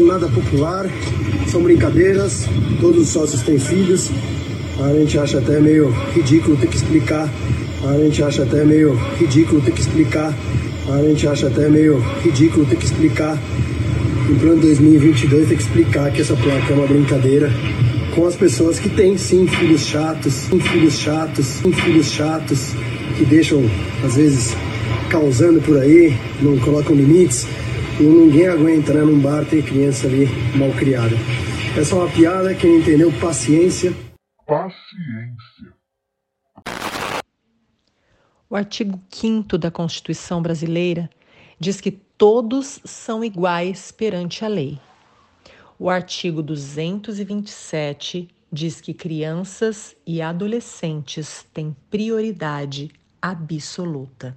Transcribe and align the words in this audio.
nada 0.00 0.28
popular, 0.28 0.86
são 1.48 1.62
brincadeiras, 1.62 2.46
todos 2.80 3.02
os 3.02 3.08
sócios 3.08 3.42
têm 3.42 3.58
filhos. 3.58 4.10
A 4.80 4.92
gente 4.92 5.18
acha 5.18 5.38
até 5.38 5.58
meio 5.60 5.90
ridículo 6.14 6.56
ter 6.56 6.66
que 6.66 6.76
explicar. 6.76 7.30
A 7.84 7.98
gente 7.98 8.22
acha 8.22 8.42
até 8.42 8.64
meio 8.64 8.94
ridículo 9.18 9.60
ter 9.60 9.72
que 9.72 9.80
explicar. 9.80 10.34
A 10.88 11.02
gente 11.02 11.26
acha 11.26 11.46
até 11.46 11.68
meio 11.68 11.98
ridículo 12.22 12.66
ter 12.66 12.76
que 12.76 12.84
explicar. 12.84 13.38
Em 14.28 14.34
plano 14.34 14.60
2022 14.60 15.48
ter 15.48 15.56
que 15.56 15.62
explicar 15.62 16.10
que 16.10 16.20
essa 16.20 16.34
placa 16.34 16.72
é 16.72 16.76
uma 16.76 16.86
brincadeira 16.86 17.50
com 18.16 18.26
as 18.26 18.34
pessoas 18.34 18.78
que 18.78 18.88
têm 18.88 19.18
sim 19.18 19.46
filhos 19.46 19.82
chatos, 19.82 20.32
sim 20.32 20.58
filhos 20.58 20.98
chatos, 20.98 21.46
sim 21.46 21.70
filhos 21.70 22.10
chatos, 22.10 22.72
que 23.16 23.24
deixam 23.26 23.62
às 24.02 24.16
vezes 24.16 24.56
causando 25.10 25.60
por 25.60 25.78
aí, 25.78 26.16
não 26.40 26.56
colocam 26.58 26.96
limites. 26.96 27.46
E 27.98 28.02
ninguém 28.02 28.46
aguenta, 28.46 28.92
né, 28.92 29.00
num 29.00 29.18
bar 29.18 29.42
ter 29.46 29.64
criança 29.64 30.06
ali 30.06 30.26
mal 30.54 30.70
criada. 30.72 31.16
Essa 31.78 31.94
é 31.94 31.98
uma 31.98 32.10
piada, 32.10 32.54
quem 32.54 32.76
entendeu, 32.76 33.10
paciência. 33.18 33.90
Paciência. 34.46 35.74
O 38.50 38.54
artigo 38.54 39.00
5 39.10 39.56
da 39.56 39.70
Constituição 39.70 40.42
brasileira 40.42 41.08
diz 41.58 41.80
que 41.80 41.90
todos 41.90 42.80
são 42.84 43.24
iguais 43.24 43.90
perante 43.90 44.44
a 44.44 44.48
lei. 44.48 44.78
O 45.78 45.88
artigo 45.88 46.42
227 46.42 48.28
diz 48.52 48.78
que 48.78 48.92
crianças 48.92 49.96
e 50.06 50.20
adolescentes 50.20 51.46
têm 51.52 51.74
prioridade 51.90 52.90
absoluta. 53.22 54.36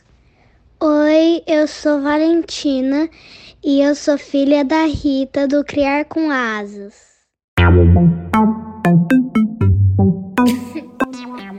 Oi, 0.83 1.43
eu 1.45 1.67
sou 1.67 2.01
Valentina 2.01 3.07
e 3.63 3.83
eu 3.83 3.93
sou 3.93 4.17
filha 4.17 4.65
da 4.65 4.85
Rita 4.85 5.47
do 5.47 5.63
Criar 5.63 6.05
com 6.05 6.31
Asas. 6.31 6.95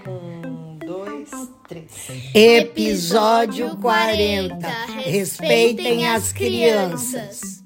Um, 0.09 0.77
dois, 0.85 1.31
três. 1.69 2.35
Episódio 2.35 3.77
40. 3.77 4.57
Respeitem 5.05 6.09
as 6.09 6.33
crianças. 6.33 7.63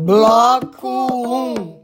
Bloco 0.00 0.88
1. 1.12 1.83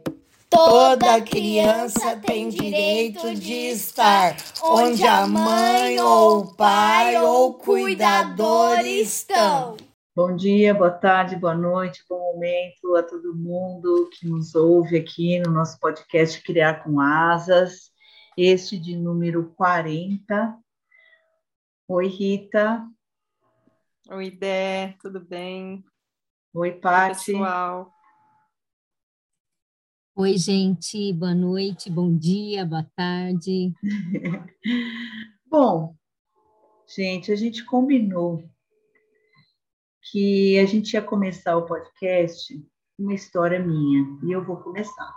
Toda 0.50 1.22
criança 1.22 2.16
tem 2.16 2.48
direito 2.48 3.36
de 3.36 3.70
estar 3.70 4.36
onde 4.60 5.06
a 5.06 5.24
mãe 5.24 6.00
ou 6.00 6.40
o 6.40 6.56
pai 6.56 7.16
ou 7.22 7.50
o 7.50 7.54
cuidador 7.54 8.80
estão. 8.80 9.76
Bom 10.14 10.34
dia, 10.34 10.74
boa 10.74 10.90
tarde, 10.90 11.36
boa 11.36 11.54
noite, 11.54 12.04
bom 12.08 12.18
momento 12.32 12.96
a 12.96 13.02
todo 13.04 13.32
mundo 13.32 14.10
que 14.12 14.26
nos 14.28 14.56
ouve 14.56 14.96
aqui 14.98 15.38
no 15.38 15.52
nosso 15.52 15.78
podcast 15.78 16.42
Criar 16.42 16.82
com 16.82 17.00
Asas, 17.00 17.92
este 18.36 18.76
de 18.76 18.96
número 18.96 19.54
40. 19.56 20.58
Oi, 21.86 22.06
Rita. 22.08 22.84
Oi, 24.10 24.32
Dé, 24.32 24.96
tudo 25.00 25.20
bem? 25.20 25.84
Oi, 26.52 26.72
Pati. 26.72 27.32
pessoal. 27.32 27.92
Oi, 30.20 30.36
gente, 30.36 31.14
boa 31.14 31.34
noite, 31.34 31.88
bom 31.88 32.14
dia, 32.14 32.66
boa 32.66 32.86
tarde. 32.94 33.72
Bom, 35.48 35.96
gente, 36.86 37.32
a 37.32 37.36
gente 37.36 37.64
combinou 37.64 38.44
que 40.12 40.58
a 40.58 40.66
gente 40.66 40.92
ia 40.92 41.00
começar 41.00 41.56
o 41.56 41.64
podcast 41.64 42.54
uma 42.98 43.14
história 43.14 43.58
minha, 43.60 44.04
e 44.22 44.30
eu 44.30 44.44
vou 44.44 44.58
começar. 44.58 45.10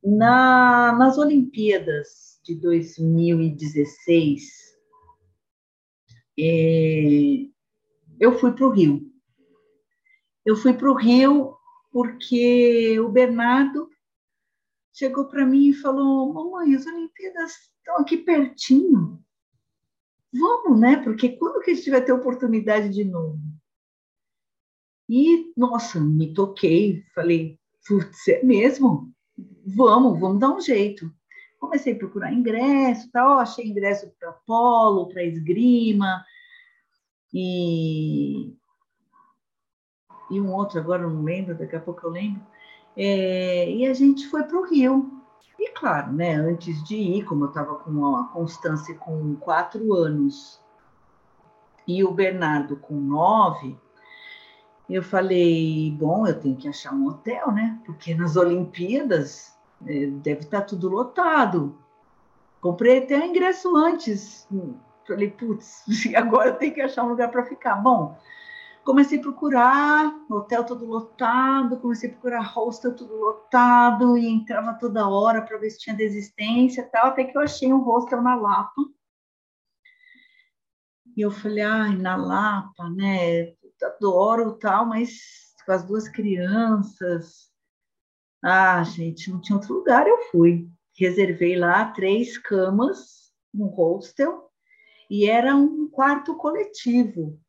Na, 0.00 0.94
nas 0.96 1.18
Olimpíadas 1.18 2.38
de 2.44 2.54
2016, 2.54 4.42
é, 6.38 7.48
eu 8.20 8.38
fui 8.38 8.52
para 8.52 8.68
o 8.68 8.70
Rio. 8.70 9.12
Eu 10.44 10.54
fui 10.54 10.72
para 10.72 10.88
o 10.88 10.94
Rio 10.94 11.55
porque 11.96 13.00
o 13.00 13.08
Bernardo 13.08 13.88
chegou 14.92 15.24
para 15.28 15.46
mim 15.46 15.70
e 15.70 15.72
falou: 15.72 16.30
Mamãe, 16.30 16.74
as 16.74 16.84
Olimpíadas 16.84 17.52
estão 17.78 17.96
aqui 17.96 18.18
pertinho. 18.18 19.18
Vamos, 20.30 20.78
né? 20.78 21.02
Porque 21.02 21.30
quando 21.38 21.62
que 21.62 21.70
a 21.70 21.74
gente 21.74 21.88
vai 21.88 22.04
ter 22.04 22.12
oportunidade 22.12 22.90
de 22.90 23.02
novo? 23.02 23.40
E, 25.08 25.50
nossa, 25.56 25.98
me 25.98 26.34
toquei, 26.34 27.02
falei: 27.14 27.58
Putz, 27.88 28.28
é 28.28 28.42
mesmo? 28.44 29.10
Vamos, 29.64 30.20
vamos 30.20 30.38
dar 30.38 30.54
um 30.54 30.60
jeito. 30.60 31.10
Comecei 31.58 31.94
a 31.94 31.98
procurar 31.98 32.30
ingresso, 32.30 33.10
tal, 33.10 33.38
achei 33.38 33.66
ingresso 33.66 34.12
para 34.20 34.32
polo, 34.46 35.08
para 35.08 35.24
esgrima, 35.24 36.22
e 37.32 38.54
e 40.30 40.40
um 40.40 40.52
outro, 40.52 40.78
agora 40.78 41.06
não 41.06 41.22
lembro, 41.22 41.54
daqui 41.54 41.76
a 41.76 41.80
pouco 41.80 42.06
eu 42.06 42.10
lembro. 42.10 42.42
É, 42.96 43.70
e 43.70 43.86
a 43.86 43.94
gente 43.94 44.26
foi 44.28 44.42
para 44.42 44.58
o 44.58 44.64
Rio. 44.64 45.10
E 45.58 45.70
claro, 45.70 46.12
né, 46.12 46.34
antes 46.34 46.82
de 46.84 46.96
ir, 46.96 47.24
como 47.24 47.44
eu 47.44 47.48
estava 47.48 47.76
com 47.76 48.16
a 48.16 48.24
Constância 48.28 48.94
com 48.94 49.36
quatro 49.36 49.94
anos 49.94 50.60
e 51.86 52.04
o 52.04 52.10
Bernardo 52.10 52.76
com 52.76 52.94
nove, 52.94 53.78
eu 54.88 55.02
falei, 55.02 55.90
bom, 55.98 56.26
eu 56.26 56.38
tenho 56.38 56.56
que 56.56 56.68
achar 56.68 56.92
um 56.92 57.06
hotel, 57.08 57.50
né? 57.50 57.78
Porque 57.84 58.14
nas 58.14 58.36
Olimpíadas 58.36 59.56
é, 59.84 60.06
deve 60.06 60.40
estar 60.40 60.60
tá 60.60 60.66
tudo 60.66 60.88
lotado. 60.88 61.76
Comprei 62.60 62.98
até 62.98 63.18
o 63.18 63.24
ingresso 63.24 63.74
antes. 63.76 64.48
Falei, 65.06 65.30
putz, 65.30 65.84
agora 66.14 66.50
eu 66.50 66.54
tenho 66.56 66.74
que 66.74 66.80
achar 66.80 67.04
um 67.04 67.08
lugar 67.08 67.30
para 67.30 67.44
ficar. 67.44 67.76
Bom, 67.76 68.16
comecei 68.86 69.18
a 69.18 69.22
procurar, 69.22 70.14
hotel 70.30 70.64
todo 70.64 70.86
lotado, 70.86 71.80
comecei 71.80 72.08
a 72.08 72.12
procurar 72.12 72.40
hostel 72.40 72.94
tudo 72.94 73.16
lotado, 73.16 74.16
e 74.16 74.28
entrava 74.28 74.74
toda 74.74 75.08
hora 75.08 75.42
para 75.42 75.58
ver 75.58 75.70
se 75.70 75.80
tinha 75.80 75.96
desistência 75.96 76.88
tal, 76.92 77.08
até 77.08 77.24
que 77.24 77.36
eu 77.36 77.42
achei 77.42 77.72
um 77.72 77.82
hostel 77.82 78.22
na 78.22 78.36
Lapa. 78.36 78.80
E 81.16 81.20
eu 81.20 81.32
falei, 81.32 81.64
ai, 81.64 81.96
na 81.96 82.14
Lapa, 82.14 82.88
né, 82.90 83.54
adoro 83.82 84.52
tal, 84.52 84.86
mas 84.86 85.18
com 85.64 85.72
as 85.72 85.84
duas 85.84 86.08
crianças, 86.08 87.50
ah, 88.40 88.84
gente, 88.84 89.32
não 89.32 89.40
tinha 89.40 89.56
outro 89.56 89.74
lugar, 89.74 90.06
eu 90.06 90.30
fui. 90.30 90.70
Reservei 90.96 91.56
lá 91.56 91.86
três 91.86 92.38
camas, 92.38 93.32
um 93.52 93.66
hostel, 93.66 94.48
e 95.10 95.28
era 95.28 95.56
um 95.56 95.88
quarto 95.90 96.36
coletivo. 96.36 97.40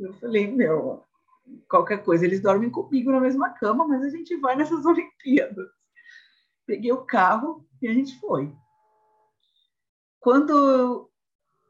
Eu 0.00 0.14
falei, 0.14 0.50
meu, 0.50 1.04
qualquer 1.68 2.02
coisa, 2.02 2.24
eles 2.24 2.40
dormem 2.40 2.70
comigo 2.70 3.10
na 3.10 3.20
mesma 3.20 3.50
cama, 3.50 3.86
mas 3.86 4.02
a 4.02 4.08
gente 4.08 4.34
vai 4.36 4.56
nessas 4.56 4.84
Olimpíadas. 4.86 5.68
Peguei 6.66 6.92
o 6.92 7.04
carro 7.04 7.66
e 7.82 7.88
a 7.88 7.92
gente 7.92 8.18
foi. 8.18 8.52
Quando 10.18 11.10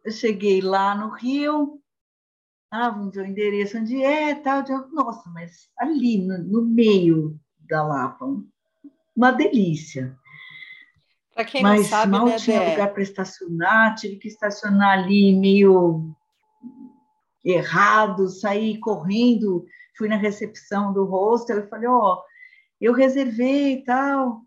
eu 0.04 0.12
cheguei 0.12 0.60
lá 0.60 0.94
no 0.94 1.08
Rio, 1.10 1.80
ah, 2.70 2.90
vamos 2.90 3.14
ver 3.14 3.22
o 3.22 3.26
endereço 3.26 3.78
onde 3.78 4.02
é, 4.02 4.34
tal, 4.34 4.64
nossa, 4.92 5.28
mas 5.30 5.68
ali 5.78 6.18
no, 6.18 6.38
no 6.38 6.62
meio 6.62 7.38
da 7.58 7.82
Lapa, 7.82 8.26
uma 9.16 9.30
delícia. 9.32 10.16
Para 11.34 11.44
quem 11.44 11.62
mas 11.62 11.82
não 11.82 11.88
sabe, 11.88 12.12
mal 12.12 12.26
né, 12.26 12.36
tinha 12.36 12.60
Dé? 12.60 12.70
lugar 12.70 12.92
para 12.92 13.02
estacionar, 13.02 13.94
tive 13.94 14.16
que 14.16 14.28
estacionar 14.28 14.98
ali 14.98 15.34
meio 15.34 16.14
errado, 17.44 18.28
saí 18.28 18.78
correndo, 18.78 19.64
fui 19.96 20.08
na 20.08 20.16
recepção 20.16 20.92
do 20.92 21.04
hostel 21.04 21.60
e 21.60 21.68
falei, 21.68 21.88
ó, 21.88 22.14
oh, 22.14 22.22
eu 22.80 22.92
reservei 22.92 23.74
e 23.74 23.84
tal, 23.84 24.42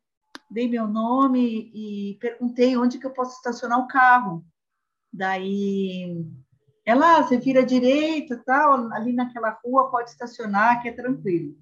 dei 0.49 0.67
meu 0.67 0.87
nome 0.87 1.71
e 1.73 2.17
perguntei 2.19 2.77
onde 2.77 2.97
que 2.97 3.05
eu 3.05 3.11
posso 3.13 3.37
estacionar 3.37 3.79
o 3.79 3.87
carro. 3.87 4.45
Daí 5.11 6.25
ela, 6.85 7.17
ah, 7.17 7.23
você 7.23 7.37
vira 7.37 7.61
à 7.61 7.65
direita, 7.65 8.41
tal, 8.45 8.91
ali 8.91 9.13
naquela 9.13 9.57
rua 9.63 9.89
pode 9.89 10.09
estacionar, 10.09 10.81
que 10.81 10.89
é 10.89 10.91
tranquilo. 10.91 11.55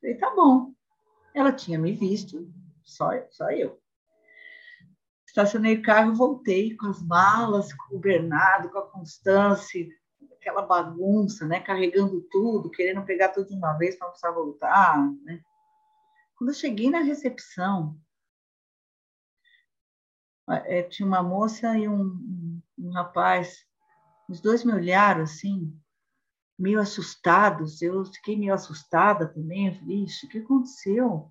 Falei, 0.00 0.16
tá 0.16 0.34
bom. 0.34 0.72
Ela 1.34 1.52
tinha 1.52 1.78
me 1.78 1.92
visto, 1.92 2.50
só, 2.82 3.10
só 3.30 3.50
eu. 3.50 3.78
Estacionei 5.26 5.76
o 5.76 5.82
carro, 5.82 6.14
voltei 6.14 6.74
com 6.76 6.86
as 6.86 7.02
malas, 7.02 7.72
com 7.72 7.96
o 7.96 7.98
Bernardo, 7.98 8.70
com 8.70 8.78
a 8.78 8.90
Constância, 8.90 9.86
aquela 10.42 10.62
bagunça, 10.62 11.46
né? 11.46 11.60
Carregando 11.60 12.20
tudo, 12.22 12.68
querendo 12.68 13.04
pegar 13.04 13.28
tudo 13.28 13.48
de 13.48 13.54
uma 13.54 13.74
vez 13.74 13.94
para 13.94 14.08
não 14.08 14.12
precisar 14.12 14.32
voltar, 14.32 14.98
né? 15.22 15.40
Quando 16.36 16.50
eu 16.50 16.54
cheguei 16.54 16.90
na 16.90 17.00
recepção, 17.00 17.96
é, 20.48 20.82
tinha 20.82 21.06
uma 21.06 21.22
moça 21.22 21.78
e 21.78 21.88
um, 21.88 22.60
um, 22.76 22.90
rapaz 22.90 23.64
os 24.28 24.40
dois 24.40 24.64
me 24.64 24.72
olharam 24.72 25.22
assim, 25.22 25.72
meio 26.58 26.80
assustados. 26.80 27.80
Eu 27.80 28.04
fiquei 28.06 28.36
meio 28.36 28.52
assustada 28.52 29.28
também. 29.28 29.68
Eu 29.68 29.74
falei, 29.74 30.04
o 30.04 30.28
que 30.28 30.38
aconteceu? 30.38 31.30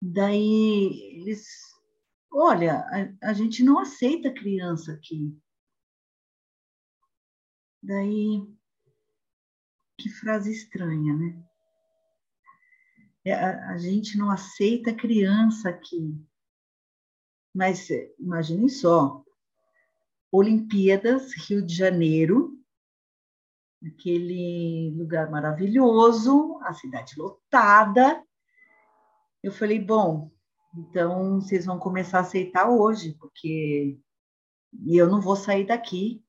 Daí 0.00 1.18
eles, 1.18 1.48
olha, 2.32 2.86
a, 3.20 3.30
a 3.30 3.32
gente 3.32 3.64
não 3.64 3.80
aceita 3.80 4.32
criança 4.32 4.92
aqui. 4.92 5.36
Daí, 7.86 8.42
que 9.98 10.08
frase 10.08 10.50
estranha, 10.50 11.14
né? 11.14 11.44
É, 13.22 13.34
a, 13.34 13.72
a 13.72 13.78
gente 13.78 14.16
não 14.16 14.30
aceita 14.30 14.94
criança 14.94 15.68
aqui. 15.68 16.18
Mas 17.54 17.90
imaginem 18.18 18.70
só, 18.70 19.22
Olimpíadas, 20.32 21.34
Rio 21.46 21.60
de 21.60 21.74
Janeiro, 21.74 22.58
aquele 23.86 24.94
lugar 24.96 25.30
maravilhoso, 25.30 26.58
a 26.62 26.72
cidade 26.72 27.12
lotada. 27.18 28.24
Eu 29.42 29.52
falei, 29.52 29.78
bom, 29.78 30.32
então 30.74 31.38
vocês 31.38 31.66
vão 31.66 31.78
começar 31.78 32.18
a 32.18 32.22
aceitar 32.22 32.70
hoje, 32.70 33.14
porque 33.20 34.00
eu 34.86 35.06
não 35.06 35.20
vou 35.20 35.36
sair 35.36 35.66
daqui, 35.66 36.23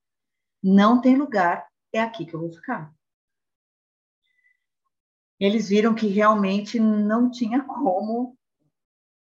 não 0.68 1.00
tem 1.00 1.16
lugar, 1.16 1.68
é 1.94 2.02
aqui 2.02 2.26
que 2.26 2.34
eu 2.34 2.40
vou 2.40 2.52
ficar. 2.52 2.92
Eles 5.40 5.70
viram 5.70 5.94
que 5.94 6.08
realmente 6.08 6.80
não 6.80 7.30
tinha 7.30 7.64
como 7.64 8.36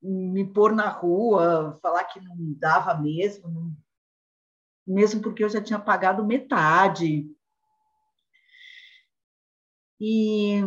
me 0.02 0.46
pôr 0.46 0.74
na 0.74 0.88
rua, 0.88 1.78
falar 1.80 2.04
que 2.04 2.20
não 2.20 2.36
dava 2.58 2.94
mesmo, 2.94 3.48
não, 3.48 3.76
mesmo 4.86 5.22
porque 5.22 5.42
eu 5.42 5.48
já 5.48 5.62
tinha 5.62 5.78
pagado 5.78 6.26
metade. 6.26 7.26
E, 9.98 10.60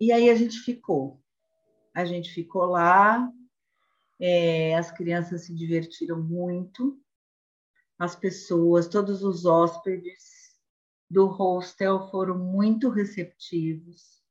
e 0.00 0.12
aí 0.12 0.30
a 0.30 0.34
gente 0.36 0.60
ficou. 0.60 1.20
A 1.92 2.04
gente 2.04 2.30
ficou 2.30 2.66
lá, 2.66 3.28
é, 4.20 4.76
as 4.76 4.92
crianças 4.92 5.46
se 5.46 5.54
divertiram 5.54 6.22
muito, 6.22 7.03
as 7.98 8.16
pessoas, 8.16 8.88
todos 8.88 9.22
os 9.22 9.44
hóspedes 9.44 10.58
do 11.10 11.26
hostel 11.26 12.08
foram 12.10 12.38
muito 12.38 12.88
receptivos. 12.88 14.22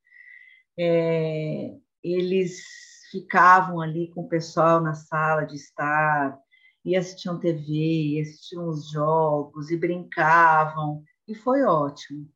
É, 0.78 1.76
eles 2.04 2.64
ficavam 3.12 3.80
ali 3.80 4.10
com 4.10 4.22
o 4.22 4.28
pessoal 4.28 4.82
na 4.82 4.94
sala 4.94 5.46
de 5.46 5.56
estar, 5.56 6.38
e 6.84 6.96
assistiam 6.96 7.40
TV, 7.40 7.62
e 7.72 8.22
assistiam 8.22 8.68
os 8.68 8.90
jogos, 8.90 9.72
e 9.72 9.78
brincavam, 9.78 11.04
e 11.28 11.34
foi 11.34 11.64
ótimo. 11.64 12.30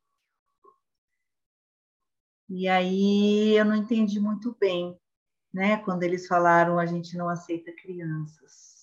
E 2.50 2.68
aí 2.68 3.58
eu 3.58 3.66
não 3.66 3.76
entendi 3.76 4.20
muito 4.20 4.56
bem, 4.58 4.98
né, 5.54 5.78
quando 5.84 6.04
eles 6.04 6.28
falaram 6.28 6.80
a 6.80 6.86
gente 6.86 7.18
não 7.18 7.28
aceita 7.28 7.74
crianças. 7.74 8.77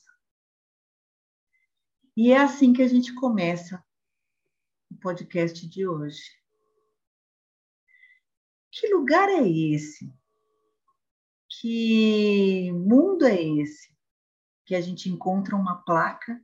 E 2.17 2.33
é 2.33 2.39
assim 2.39 2.73
que 2.73 2.83
a 2.83 2.89
gente 2.89 3.15
começa 3.15 3.85
o 4.91 4.97
podcast 4.97 5.69
de 5.69 5.87
hoje. 5.87 6.23
Que 8.71 8.93
lugar 8.95 9.29
é 9.29 9.49
esse? 9.49 10.13
Que 11.49 12.73
mundo 12.73 13.25
é 13.25 13.41
esse? 13.41 13.95
que 14.65 14.75
a 14.75 14.81
gente 14.81 15.09
encontra 15.09 15.55
uma 15.55 15.83
placa, 15.83 16.43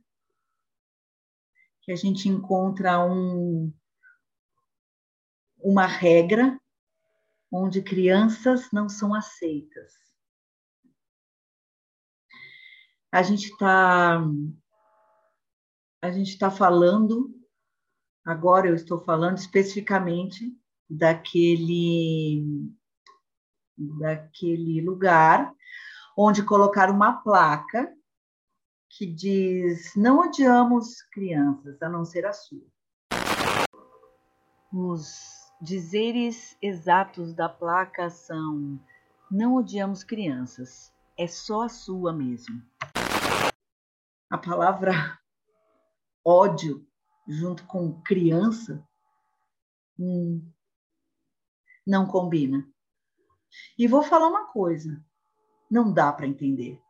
que 1.81 1.91
a 1.91 1.95
gente 1.95 2.29
encontra 2.29 3.03
um, 3.03 3.73
uma 5.57 5.87
regra 5.87 6.59
onde 7.51 7.81
crianças 7.81 8.71
não 8.71 8.87
são 8.87 9.13
aceitas. 9.13 9.93
A 13.11 13.23
gente 13.23 13.47
está 13.47 14.21
a 16.01 16.11
gente 16.11 16.29
está 16.29 16.49
falando 16.49 17.33
agora 18.25 18.67
eu 18.67 18.75
estou 18.75 18.99
falando 18.99 19.37
especificamente 19.37 20.51
daquele 20.89 22.71
daquele 23.77 24.81
lugar 24.81 25.53
onde 26.17 26.43
colocar 26.43 26.89
uma 26.89 27.21
placa 27.21 27.91
que 28.89 29.05
diz: 29.05 29.95
Não 29.95 30.19
odiamos 30.19 31.01
crianças, 31.13 31.81
a 31.81 31.89
não 31.89 32.03
ser 32.03 32.25
a 32.25 32.33
sua. 32.33 32.65
Os 34.71 35.51
dizeres 35.61 36.57
exatos 36.61 37.33
da 37.33 37.47
placa 37.47 38.09
são: 38.09 38.79
Não 39.29 39.55
odiamos 39.55 40.03
crianças, 40.03 40.93
é 41.17 41.27
só 41.27 41.63
a 41.63 41.69
sua 41.69 42.11
mesmo. 42.11 42.61
A 44.29 44.37
palavra 44.37 45.20
ódio 46.25 46.85
junto 47.27 47.65
com 47.65 48.01
criança 48.01 48.85
hum, 49.97 50.45
não 51.85 52.05
combina. 52.07 52.67
E 53.77 53.87
vou 53.87 54.03
falar 54.03 54.27
uma 54.27 54.45
coisa: 54.45 55.03
não 55.69 55.93
dá 55.93 56.11
para 56.11 56.27
entender 56.27 56.81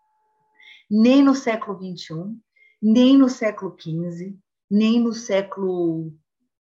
nem 0.93 1.23
no 1.23 1.33
século 1.33 1.77
XXI, 1.77 2.37
nem 2.81 3.17
no 3.17 3.29
século 3.29 3.73
XV, 3.79 4.37
nem 4.69 5.01
no 5.01 5.13
século 5.13 6.13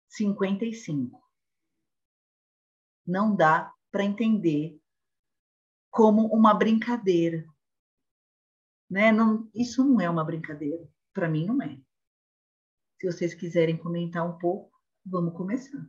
55. 0.10 1.24
Não 3.08 3.34
dá 3.34 3.74
para 3.90 4.04
entender 4.04 4.78
como 5.90 6.28
uma 6.28 6.54
brincadeira. 6.54 7.46
Né? 8.90 9.10
Não, 9.14 9.50
isso 9.56 9.86
não 9.86 10.02
é 10.02 10.10
uma 10.10 10.26
brincadeira. 10.26 10.86
Para 11.14 11.30
mim, 11.30 11.46
não 11.46 11.62
é. 11.62 11.80
Se 13.00 13.08
vocês 13.08 13.34
quiserem 13.34 13.78
comentar 13.78 14.28
um 14.28 14.38
pouco, 14.38 14.72
vamos 15.06 15.34
começar. 15.34 15.80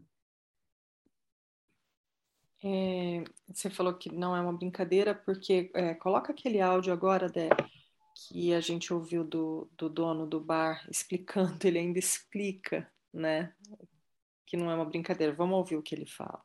É, 2.62 3.24
você 3.48 3.68
falou 3.68 3.94
que 3.94 4.14
não 4.14 4.36
é 4.36 4.40
uma 4.40 4.52
brincadeira, 4.52 5.14
porque 5.14 5.70
é, 5.74 5.94
coloca 5.94 6.30
aquele 6.30 6.60
áudio 6.60 6.92
agora, 6.92 7.28
Dé, 7.28 7.48
que 8.14 8.54
a 8.54 8.60
gente 8.60 8.92
ouviu 8.92 9.24
do, 9.24 9.68
do 9.76 9.88
dono 9.88 10.26
do 10.26 10.38
bar 10.38 10.86
explicando, 10.90 11.56
ele 11.64 11.78
ainda 11.78 11.98
explica, 11.98 12.86
né? 13.12 13.52
Que 14.46 14.56
não 14.56 14.70
é 14.70 14.74
uma 14.74 14.84
brincadeira. 14.84 15.32
Vamos 15.32 15.56
ouvir 15.56 15.76
o 15.76 15.82
que 15.82 15.94
ele 15.94 16.06
fala. 16.06 16.40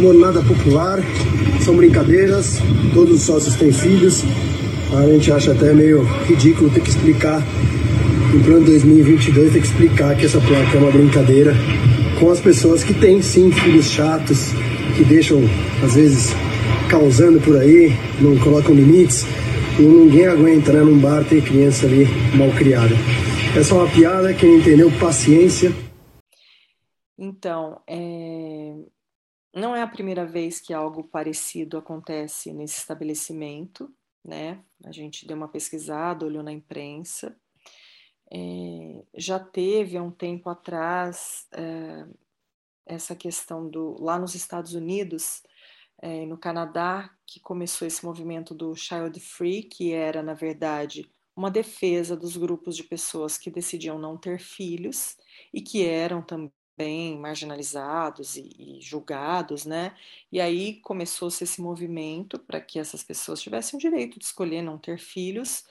Mornada 0.00 0.40
popular, 0.42 0.98
são 1.62 1.76
brincadeiras, 1.76 2.58
todos 2.94 3.14
os 3.14 3.22
sócios 3.22 3.56
têm 3.56 3.72
filhos. 3.72 4.22
A 4.96 5.06
gente 5.06 5.30
acha 5.30 5.52
até 5.52 5.72
meio 5.72 6.02
ridículo 6.24 6.72
ter 6.72 6.82
que 6.82 6.90
explicar, 6.90 7.40
em 8.34 8.42
plano 8.42 8.66
2022, 8.66 9.52
ter 9.52 9.60
que 9.60 9.66
explicar 9.66 10.16
que 10.16 10.24
essa 10.24 10.40
placa 10.40 10.76
é 10.76 10.80
uma 10.80 10.90
brincadeira 10.90 11.52
com 12.18 12.30
as 12.30 12.40
pessoas 12.40 12.82
que 12.82 12.92
têm 12.92 13.22
sim 13.22 13.52
filhos 13.52 13.86
chatos, 13.86 14.50
que 14.96 15.04
deixam, 15.04 15.40
às 15.84 15.94
vezes, 15.94 16.32
causando 16.90 17.40
por 17.40 17.56
aí, 17.56 17.90
não 18.20 18.36
colocam 18.38 18.74
limites 18.74 19.24
e 19.78 19.82
ninguém 19.82 20.26
aguenta, 20.26 20.72
né, 20.72 20.80
num 20.80 20.98
bar 20.98 21.24
ter 21.24 21.44
criança 21.44 21.86
ali 21.86 22.06
mal 22.36 22.50
criada. 22.58 22.94
É 23.56 23.72
uma 23.72 23.88
piada, 23.88 24.34
quem 24.34 24.58
entendeu, 24.58 24.90
paciência. 24.98 25.70
Então, 27.16 27.80
é... 27.86 28.74
não 29.54 29.76
é 29.76 29.82
a 29.82 29.86
primeira 29.86 30.26
vez 30.26 30.60
que 30.60 30.74
algo 30.74 31.04
parecido 31.04 31.78
acontece 31.78 32.52
nesse 32.52 32.78
estabelecimento, 32.78 33.88
né? 34.24 34.58
A 34.84 34.90
gente 34.90 35.24
deu 35.24 35.36
uma 35.36 35.46
pesquisada, 35.46 36.26
olhou 36.26 36.42
na 36.42 36.52
imprensa. 36.52 37.36
É... 38.34 39.04
já 39.14 39.38
teve 39.38 39.96
há 39.96 40.02
um 40.02 40.10
tempo 40.10 40.50
atrás 40.50 41.46
é... 41.52 42.06
essa 42.86 43.14
questão 43.14 43.68
do 43.68 43.96
lá 44.02 44.18
nos 44.18 44.34
Estados 44.34 44.74
Unidos 44.74 45.42
é, 46.04 46.26
no 46.26 46.36
Canadá 46.36 47.10
que 47.26 47.40
começou 47.40 47.86
esse 47.86 48.04
movimento 48.04 48.54
do 48.54 48.74
Child 48.74 49.18
Free, 49.20 49.62
que 49.62 49.92
era, 49.92 50.22
na 50.22 50.34
verdade, 50.34 51.10
uma 51.34 51.50
defesa 51.50 52.16
dos 52.16 52.36
grupos 52.36 52.76
de 52.76 52.84
pessoas 52.84 53.38
que 53.38 53.50
decidiam 53.50 53.98
não 53.98 54.16
ter 54.16 54.38
filhos 54.38 55.16
e 55.52 55.60
que 55.62 55.84
eram 55.84 56.22
também 56.22 57.18
marginalizados 57.18 58.36
e, 58.36 58.50
e 58.58 58.80
julgados, 58.80 59.64
né? 59.64 59.96
E 60.30 60.40
aí 60.40 60.80
começou-se 60.80 61.42
esse 61.42 61.60
movimento 61.60 62.38
para 62.38 62.60
que 62.60 62.78
essas 62.78 63.02
pessoas 63.02 63.40
tivessem 63.40 63.76
o 63.78 63.80
direito 63.80 64.18
de 64.18 64.24
escolher 64.26 64.62
não 64.62 64.76
ter 64.76 64.98
filhos. 64.98 65.64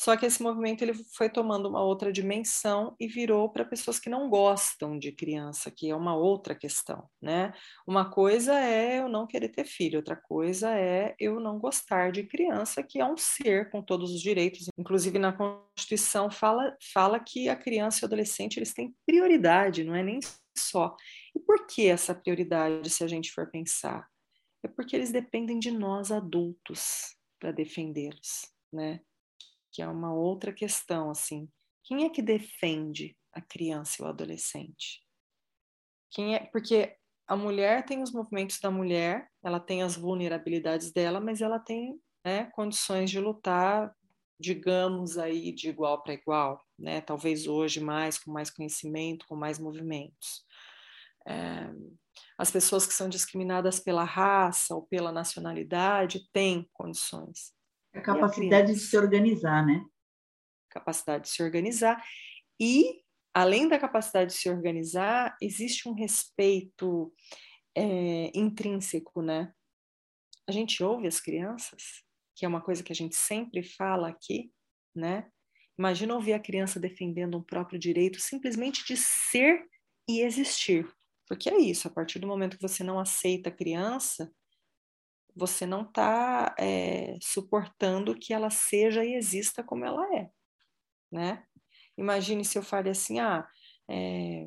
Só 0.00 0.16
que 0.16 0.24
esse 0.24 0.42
movimento 0.42 0.80
ele 0.80 0.94
foi 0.94 1.28
tomando 1.28 1.68
uma 1.68 1.84
outra 1.84 2.10
dimensão 2.10 2.96
e 2.98 3.06
virou 3.06 3.50
para 3.50 3.66
pessoas 3.66 4.00
que 4.00 4.08
não 4.08 4.30
gostam 4.30 4.98
de 4.98 5.12
criança, 5.12 5.70
que 5.70 5.90
é 5.90 5.94
uma 5.94 6.16
outra 6.16 6.54
questão, 6.54 7.06
né? 7.20 7.52
Uma 7.86 8.10
coisa 8.10 8.58
é 8.58 9.00
eu 9.00 9.10
não 9.10 9.26
querer 9.26 9.50
ter 9.50 9.66
filho, 9.66 9.98
outra 9.98 10.16
coisa 10.16 10.70
é 10.74 11.14
eu 11.20 11.38
não 11.38 11.58
gostar 11.58 12.12
de 12.12 12.22
criança, 12.22 12.82
que 12.82 12.98
é 12.98 13.04
um 13.04 13.14
ser 13.14 13.68
com 13.68 13.82
todos 13.82 14.10
os 14.10 14.22
direitos. 14.22 14.68
Inclusive 14.78 15.18
na 15.18 15.34
Constituição 15.34 16.30
fala 16.30 16.74
fala 16.94 17.20
que 17.20 17.50
a 17.50 17.54
criança 17.54 17.98
e 17.98 18.02
o 18.04 18.06
adolescente 18.06 18.56
eles 18.56 18.72
têm 18.72 18.96
prioridade, 19.04 19.84
não 19.84 19.94
é 19.94 20.02
nem 20.02 20.18
só. 20.56 20.96
E 21.36 21.38
por 21.38 21.66
que 21.66 21.86
essa 21.86 22.14
prioridade, 22.14 22.88
se 22.88 23.04
a 23.04 23.06
gente 23.06 23.30
for 23.30 23.50
pensar? 23.50 24.08
É 24.62 24.68
porque 24.68 24.96
eles 24.96 25.12
dependem 25.12 25.58
de 25.58 25.70
nós 25.70 26.10
adultos 26.10 27.14
para 27.38 27.52
defendê-los, 27.52 28.46
né? 28.72 29.02
Que 29.72 29.82
é 29.82 29.88
uma 29.88 30.12
outra 30.12 30.52
questão, 30.52 31.10
assim. 31.10 31.48
Quem 31.84 32.04
é 32.04 32.10
que 32.10 32.22
defende 32.22 33.16
a 33.32 33.40
criança 33.40 33.96
e 33.98 34.04
o 34.04 34.08
adolescente? 34.08 35.02
Quem 36.10 36.34
é? 36.34 36.46
Porque 36.46 36.96
a 37.26 37.36
mulher 37.36 37.84
tem 37.84 38.02
os 38.02 38.12
movimentos 38.12 38.58
da 38.58 38.70
mulher, 38.70 39.30
ela 39.42 39.60
tem 39.60 39.82
as 39.82 39.96
vulnerabilidades 39.96 40.92
dela, 40.92 41.20
mas 41.20 41.40
ela 41.40 41.60
tem 41.60 42.00
né, 42.24 42.46
condições 42.52 43.10
de 43.10 43.20
lutar, 43.20 43.94
digamos 44.38 45.16
aí, 45.16 45.52
de 45.52 45.68
igual 45.68 46.02
para 46.02 46.14
igual, 46.14 46.60
né? 46.78 47.00
Talvez 47.00 47.46
hoje 47.46 47.78
mais, 47.78 48.18
com 48.18 48.32
mais 48.32 48.50
conhecimento, 48.50 49.26
com 49.28 49.36
mais 49.36 49.58
movimentos. 49.58 50.44
É, 51.28 51.70
as 52.38 52.50
pessoas 52.50 52.86
que 52.86 52.94
são 52.94 53.08
discriminadas 53.08 53.78
pela 53.78 54.02
raça 54.02 54.74
ou 54.74 54.82
pela 54.82 55.12
nacionalidade 55.12 56.28
têm 56.32 56.68
condições. 56.72 57.52
A 57.94 58.00
capacidade 58.00 58.72
a 58.72 58.74
de 58.74 58.80
se 58.80 58.96
organizar, 58.96 59.66
né? 59.66 59.84
Capacidade 60.70 61.24
de 61.24 61.30
se 61.30 61.42
organizar. 61.42 62.02
E, 62.60 63.02
além 63.34 63.68
da 63.68 63.78
capacidade 63.78 64.32
de 64.32 64.38
se 64.38 64.48
organizar, 64.48 65.36
existe 65.40 65.88
um 65.88 65.94
respeito 65.94 67.12
é, 67.76 68.30
intrínseco, 68.38 69.22
né? 69.22 69.52
A 70.48 70.52
gente 70.52 70.82
ouve 70.82 71.06
as 71.06 71.20
crianças, 71.20 72.02
que 72.36 72.44
é 72.44 72.48
uma 72.48 72.60
coisa 72.60 72.82
que 72.82 72.92
a 72.92 72.96
gente 72.96 73.16
sempre 73.16 73.62
fala 73.62 74.08
aqui, 74.08 74.52
né? 74.94 75.30
Imagina 75.78 76.14
ouvir 76.14 76.34
a 76.34 76.40
criança 76.40 76.78
defendendo 76.78 77.38
um 77.38 77.42
próprio 77.42 77.78
direito 77.78 78.20
simplesmente 78.20 78.84
de 78.84 78.96
ser 78.96 79.66
e 80.08 80.20
existir. 80.20 80.86
Porque 81.26 81.48
é 81.48 81.56
isso, 81.56 81.86
a 81.86 81.90
partir 81.90 82.18
do 82.18 82.26
momento 82.26 82.56
que 82.56 82.68
você 82.68 82.82
não 82.82 82.98
aceita 82.98 83.48
a 83.48 83.52
criança, 83.52 84.30
você 85.40 85.64
não 85.64 85.82
está 85.82 86.54
é, 86.58 87.16
suportando 87.22 88.14
que 88.14 88.34
ela 88.34 88.50
seja 88.50 89.02
e 89.02 89.14
exista 89.14 89.64
como 89.64 89.86
ela 89.86 90.04
é, 90.14 90.30
né? 91.10 91.42
Imagine 91.96 92.44
se 92.44 92.58
eu 92.58 92.62
falei 92.62 92.92
assim, 92.92 93.18
ah, 93.20 93.48
é, 93.88 94.46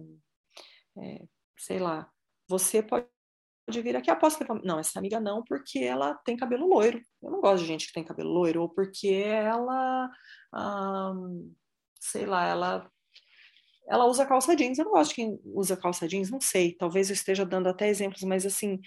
é, 1.00 1.22
sei 1.58 1.80
lá, 1.80 2.08
você 2.48 2.84
pode 2.84 3.08
vir 3.68 3.96
aqui, 3.96 4.12
aposto 4.12 4.46
que 4.46 4.54
não, 4.66 4.78
essa 4.78 5.00
amiga 5.00 5.20
não, 5.20 5.44
porque 5.44 5.80
ela 5.80 6.14
tem 6.24 6.38
cabelo 6.38 6.68
loiro. 6.68 7.02
Eu 7.24 7.32
não 7.32 7.42
gosto 7.42 7.62
de 7.62 7.68
gente 7.68 7.88
que 7.88 7.94
tem 7.94 8.04
cabelo 8.04 8.30
loiro, 8.30 8.62
ou 8.62 8.70
porque 8.70 9.08
ela, 9.08 10.10
ah, 10.54 11.14
sei 12.00 12.28
lá, 12.28 12.46
ela 12.46 12.92
ela 13.88 14.06
usa 14.06 14.26
calça 14.26 14.56
jeans. 14.56 14.78
Eu 14.80 14.86
não 14.86 14.94
gosto 14.94 15.10
de 15.10 15.16
quem 15.16 15.40
usa 15.44 15.76
calça 15.76 16.08
jeans, 16.08 16.30
não 16.30 16.40
sei. 16.40 16.74
Talvez 16.74 17.10
eu 17.10 17.14
esteja 17.14 17.46
dando 17.46 17.68
até 17.68 17.90
exemplos, 17.90 18.24
mas 18.24 18.46
assim, 18.46 18.80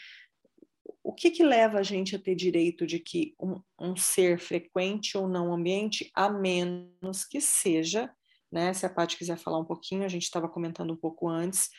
o 1.03 1.13
que 1.13 1.31
que 1.31 1.45
leva 1.45 1.79
a 1.79 1.83
gente 1.83 2.15
a 2.17 2.19
ter 2.19 2.35
direito 2.35 2.87
de 2.87 2.99
que 2.99 3.35
um, 3.41 3.61
um 3.79 3.97
ser 3.97 4.39
frequente 4.39 5.17
ou 5.17 5.29
não 5.29 5.53
ambiente, 5.53 6.11
a 6.15 6.29
menos 6.29 7.25
que 7.25 7.41
seja, 7.41 8.11
né? 8.51 8.73
Se 8.73 8.87
a 8.87 8.91
Paty 8.91 9.17
quiser 9.17 9.39
falar 9.39 9.59
um 9.59 9.65
pouquinho, 9.65 10.05
a 10.05 10.09
gente 10.09 10.25
estava 10.25 10.49
comentando 10.49 10.93
um 10.93 10.97
pouco 10.97 11.29
antes, 11.29 11.71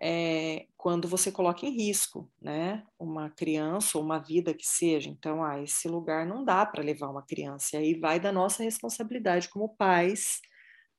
é, 0.00 0.66
quando 0.76 1.08
você 1.08 1.32
coloca 1.32 1.66
em 1.66 1.70
risco, 1.70 2.30
né? 2.40 2.84
Uma 2.98 3.30
criança 3.30 3.98
ou 3.98 4.04
uma 4.04 4.18
vida 4.18 4.54
que 4.54 4.66
seja. 4.66 5.08
Então, 5.10 5.42
ah, 5.44 5.60
esse 5.62 5.88
lugar 5.88 6.26
não 6.26 6.44
dá 6.44 6.64
para 6.64 6.82
levar 6.82 7.08
uma 7.08 7.22
criança. 7.22 7.76
E 7.76 7.78
aí 7.78 7.94
vai 7.98 8.20
da 8.20 8.30
nossa 8.30 8.62
responsabilidade 8.62 9.48
como 9.48 9.74
pais 9.76 10.40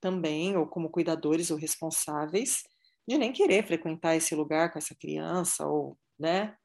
também, 0.01 0.58
ou 0.58 0.68
como 0.68 0.89
cuidadores 0.89 1.51
ou 1.51 1.58
responsáveis, 1.58 2.63
de 3.08 3.18
nem 3.18 3.32
querer 3.32 3.66
frequentar 3.66 4.16
esse 4.16 4.36
lugar 4.36 4.72
com 4.72 4.80
essa 4.80 4.96
criança, 4.96 5.66
ou, 5.68 5.98
né? 6.18 6.56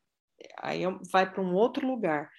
Aí 0.58 0.82
vai 1.10 1.30
para 1.30 1.42
um 1.42 1.54
outro 1.54 1.86
lugar. 1.86 2.30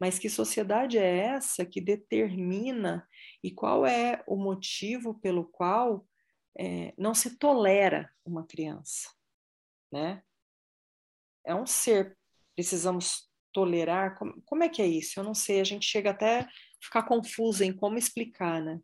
Mas 0.00 0.18
que 0.18 0.28
sociedade 0.28 0.98
é 0.98 1.18
essa 1.18 1.64
que 1.64 1.80
determina 1.80 3.06
e 3.42 3.50
qual 3.50 3.86
é 3.86 4.22
o 4.26 4.36
motivo 4.36 5.14
pelo 5.20 5.44
qual 5.44 6.06
é, 6.58 6.94
não 6.96 7.14
se 7.14 7.38
tolera 7.38 8.10
uma 8.24 8.46
criança, 8.46 9.10
né? 9.92 10.22
É 11.44 11.54
um 11.54 11.66
ser, 11.66 12.16
precisamos 12.54 13.28
tolerar. 13.52 14.18
Como, 14.18 14.42
como 14.42 14.64
é 14.64 14.68
que 14.68 14.82
é 14.82 14.86
isso? 14.86 15.18
Eu 15.18 15.24
não 15.24 15.34
sei, 15.34 15.60
a 15.60 15.64
gente 15.64 15.86
chega 15.86 16.10
até 16.10 16.40
a 16.40 16.48
ficar 16.80 17.04
confusa 17.04 17.64
em 17.64 17.72
como 17.72 17.98
explicar, 17.98 18.62
né? 18.62 18.80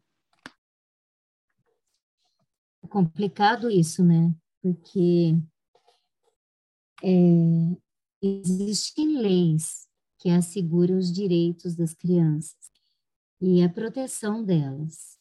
É 2.82 2.88
complicado 2.88 3.70
isso, 3.70 4.04
né? 4.04 4.34
Porque 4.62 5.34
é, 7.02 7.76
existem 8.22 9.18
leis 9.18 9.88
que 10.18 10.30
asseguram 10.30 10.98
os 10.98 11.12
direitos 11.12 11.74
das 11.74 11.94
crianças 11.94 12.70
e 13.40 13.62
a 13.62 13.68
proteção 13.68 14.44
delas. 14.44 15.18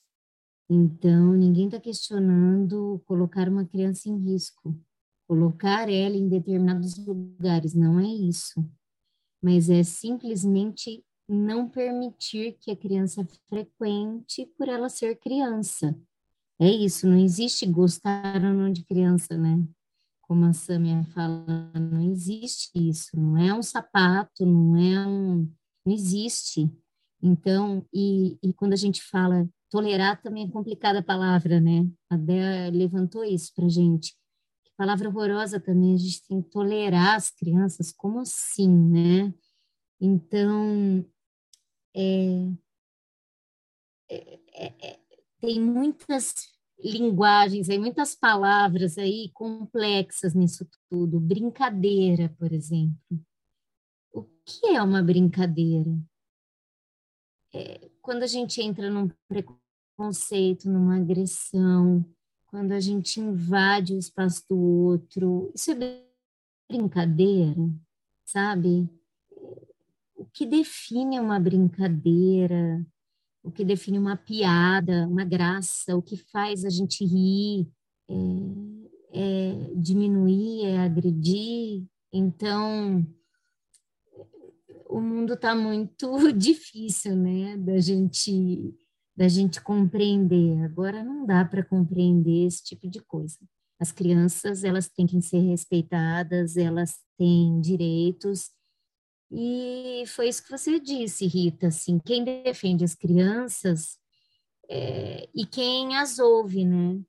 Então, 0.69 1.33
ninguém 1.33 1.65
está 1.65 1.79
questionando 1.79 3.01
colocar 3.05 3.49
uma 3.49 3.65
criança 3.65 4.09
em 4.09 4.17
risco, 4.17 4.77
colocar 5.27 5.89
ela 5.89 6.15
em 6.15 6.27
determinados 6.27 6.97
lugares, 6.97 7.73
não 7.73 7.99
é 7.99 8.07
isso. 8.07 8.63
Mas 9.41 9.69
é 9.69 9.83
simplesmente 9.83 11.03
não 11.27 11.69
permitir 11.69 12.57
que 12.59 12.71
a 12.71 12.75
criança 12.75 13.25
frequente 13.47 14.45
por 14.57 14.67
ela 14.67 14.89
ser 14.89 15.17
criança. 15.17 15.97
É 16.59 16.67
isso, 16.67 17.07
não 17.07 17.17
existe 17.17 17.65
gostar 17.65 18.43
ou 18.43 18.53
não 18.53 18.71
de 18.71 18.83
criança, 18.83 19.37
né? 19.37 19.65
Como 20.29 20.45
a 20.45 20.53
Samia 20.53 21.03
fala, 21.05 21.43
não 21.73 22.03
existe 22.03 22.69
isso, 22.75 23.19
não 23.19 23.35
é 23.35 23.51
um 23.51 23.63
sapato, 23.63 24.45
não 24.45 24.77
é 24.77 25.07
um. 25.07 25.51
Não 25.83 25.91
existe. 25.91 26.71
Então, 27.19 27.83
e, 27.91 28.37
e 28.43 28.53
quando 28.53 28.73
a 28.73 28.75
gente 28.75 29.01
fala 29.01 29.49
tolerar 29.71 30.21
também 30.21 30.45
é 30.45 30.51
complicada 30.51 30.99
a 30.99 31.03
palavra, 31.03 31.59
né? 31.59 31.89
A 32.11 32.15
Dea 32.15 32.69
levantou 32.69 33.23
isso 33.23 33.51
para 33.55 33.67
gente. 33.67 34.13
Que 34.63 34.71
palavra 34.77 35.09
horrorosa 35.09 35.59
também, 35.59 35.95
a 35.95 35.97
gente 35.97 36.23
tem 36.27 36.43
que 36.43 36.49
tolerar 36.51 37.15
as 37.15 37.31
crianças, 37.31 37.91
como 37.91 38.19
assim, 38.19 38.69
né? 38.69 39.33
Então, 39.99 41.03
é, 41.95 42.51
é, 44.11 44.89
é, 44.91 44.99
tem 45.41 45.59
muitas 45.59 46.35
linguagens, 46.83 47.67
tem 47.67 47.79
muitas 47.79 48.15
palavras 48.15 48.97
aí 48.97 49.29
complexas 49.33 50.33
nisso 50.33 50.67
tudo. 50.89 51.19
Brincadeira, 51.19 52.33
por 52.37 52.51
exemplo. 52.51 53.19
O 54.13 54.23
que 54.45 54.67
é 54.67 54.81
uma 54.81 55.03
brincadeira? 55.03 55.91
É, 57.53 57.89
quando 58.01 58.23
a 58.23 58.27
gente 58.27 58.61
entra 58.61 58.89
num 58.89 59.09
preconceito, 59.27 60.69
numa 60.69 60.97
agressão, 60.97 62.05
quando 62.47 62.71
a 62.71 62.79
gente 62.79 63.19
invade 63.19 63.93
o 63.93 63.99
espaço 63.99 64.43
do 64.49 64.57
outro, 64.57 65.51
isso 65.53 65.71
é 65.71 66.03
brincadeira, 66.69 67.69
sabe? 68.25 68.89
O 70.15 70.25
que 70.25 70.45
define 70.45 71.19
uma 71.19 71.39
brincadeira? 71.39 72.85
O 73.43 73.51
que 73.51 73.63
define 73.63 73.97
uma 73.97 74.17
piada, 74.17 75.07
uma 75.07 75.23
graça, 75.23 75.95
o 75.95 76.01
que 76.01 76.17
faz 76.17 76.65
a 76.65 76.69
gente 76.69 77.05
rir, 77.05 77.67
é, 78.09 78.13
é 79.13 79.73
diminuir, 79.75 80.65
é 80.65 80.77
agredir. 80.79 81.85
Então, 82.11 83.05
o 84.89 84.99
mundo 84.99 85.33
está 85.33 85.55
muito 85.55 86.31
difícil, 86.33 87.15
né, 87.15 87.57
da 87.57 87.79
gente 87.79 88.75
da 89.15 89.27
gente 89.27 89.59
compreender. 89.59 90.63
Agora 90.63 91.03
não 91.03 91.25
dá 91.25 91.43
para 91.43 91.61
compreender 91.61 92.47
esse 92.47 92.63
tipo 92.63 92.89
de 92.89 93.01
coisa. 93.01 93.37
As 93.77 93.91
crianças, 93.91 94.63
elas 94.63 94.87
têm 94.87 95.05
que 95.05 95.21
ser 95.21 95.39
respeitadas, 95.39 96.55
elas 96.55 96.95
têm 97.17 97.59
direitos 97.59 98.49
e 99.31 100.03
foi 100.07 100.29
isso 100.29 100.43
que 100.43 100.49
você 100.49 100.79
disse, 100.79 101.27
Rita, 101.27 101.67
assim, 101.67 101.99
quem 101.99 102.23
defende 102.23 102.83
as 102.83 102.95
crianças 102.95 103.97
é, 104.67 105.29
e 105.35 105.45
quem 105.45 105.95
as 105.97 106.19
ouve, 106.19 106.65
né? 106.65 106.99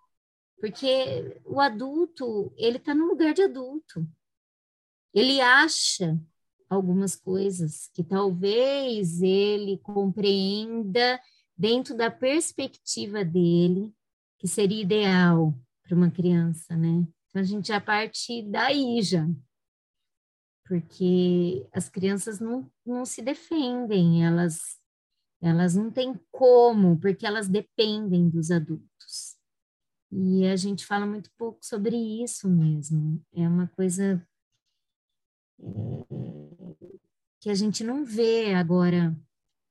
Porque 0.61 1.41
o 1.47 1.61
adulto, 1.61 2.53
ele 2.57 2.77
está 2.77 2.95
no 2.95 3.07
lugar 3.07 3.33
de 3.33 3.43
adulto. 3.43 4.07
Ele 5.15 5.41
acha 5.41 6.21
algumas 6.69 7.17
coisas 7.17 7.89
que 7.95 8.05
talvez 8.05 9.23
ele 9.23 9.79
compreenda 9.79 11.21
dentro 11.57 11.97
da 11.97 12.11
perspectiva 12.11 13.25
dele, 13.25 13.93
que 14.39 14.47
seria 14.47 14.83
ideal 14.83 15.55
para 15.83 15.97
uma 15.97 16.11
criança, 16.11 16.77
né? 16.77 17.07
Então 17.29 17.43
a 17.43 17.45
gente 17.45 17.69
já 17.69 17.81
parte 17.81 18.43
daí 18.43 19.03
já. 19.03 19.27
Porque 20.71 21.67
as 21.73 21.89
crianças 21.89 22.39
não, 22.39 22.71
não 22.87 23.05
se 23.05 23.21
defendem, 23.21 24.25
elas 24.25 24.79
elas 25.43 25.75
não 25.75 25.91
têm 25.91 26.15
como, 26.31 26.97
porque 27.01 27.27
elas 27.27 27.49
dependem 27.49 28.29
dos 28.29 28.53
adultos. 28.53 29.37
E 30.13 30.47
a 30.47 30.55
gente 30.55 30.87
fala 30.87 31.05
muito 31.05 31.29
pouco 31.37 31.59
sobre 31.65 31.97
isso 31.97 32.49
mesmo. 32.49 33.21
É 33.35 33.49
uma 33.49 33.67
coisa 33.67 34.25
que 37.41 37.51
a 37.51 37.55
gente 37.55 37.83
não 37.83 38.05
vê 38.05 38.55
agora. 38.55 39.17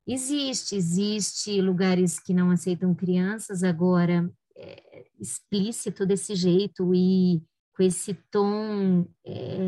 Existe, 0.06 0.76
existe 0.76 1.62
lugares 1.62 2.20
que 2.20 2.34
não 2.34 2.52
aceitam 2.52 2.94
crianças, 2.94 3.64
agora 3.64 4.30
é, 4.54 5.06
explícito 5.18 6.06
desse 6.06 6.36
jeito 6.36 6.94
e 6.94 7.42
com 7.74 7.84
esse 7.84 8.14
tom 8.30 9.08
é, 9.26 9.60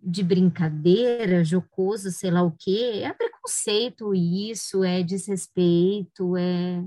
de 0.00 0.22
brincadeira, 0.22 1.44
jocoso, 1.44 2.10
sei 2.10 2.30
lá 2.30 2.42
o 2.42 2.54
quê, 2.56 3.02
é 3.04 3.12
preconceito 3.12 4.14
isso, 4.14 4.84
é 4.84 5.02
desrespeito, 5.02 6.36
é. 6.36 6.84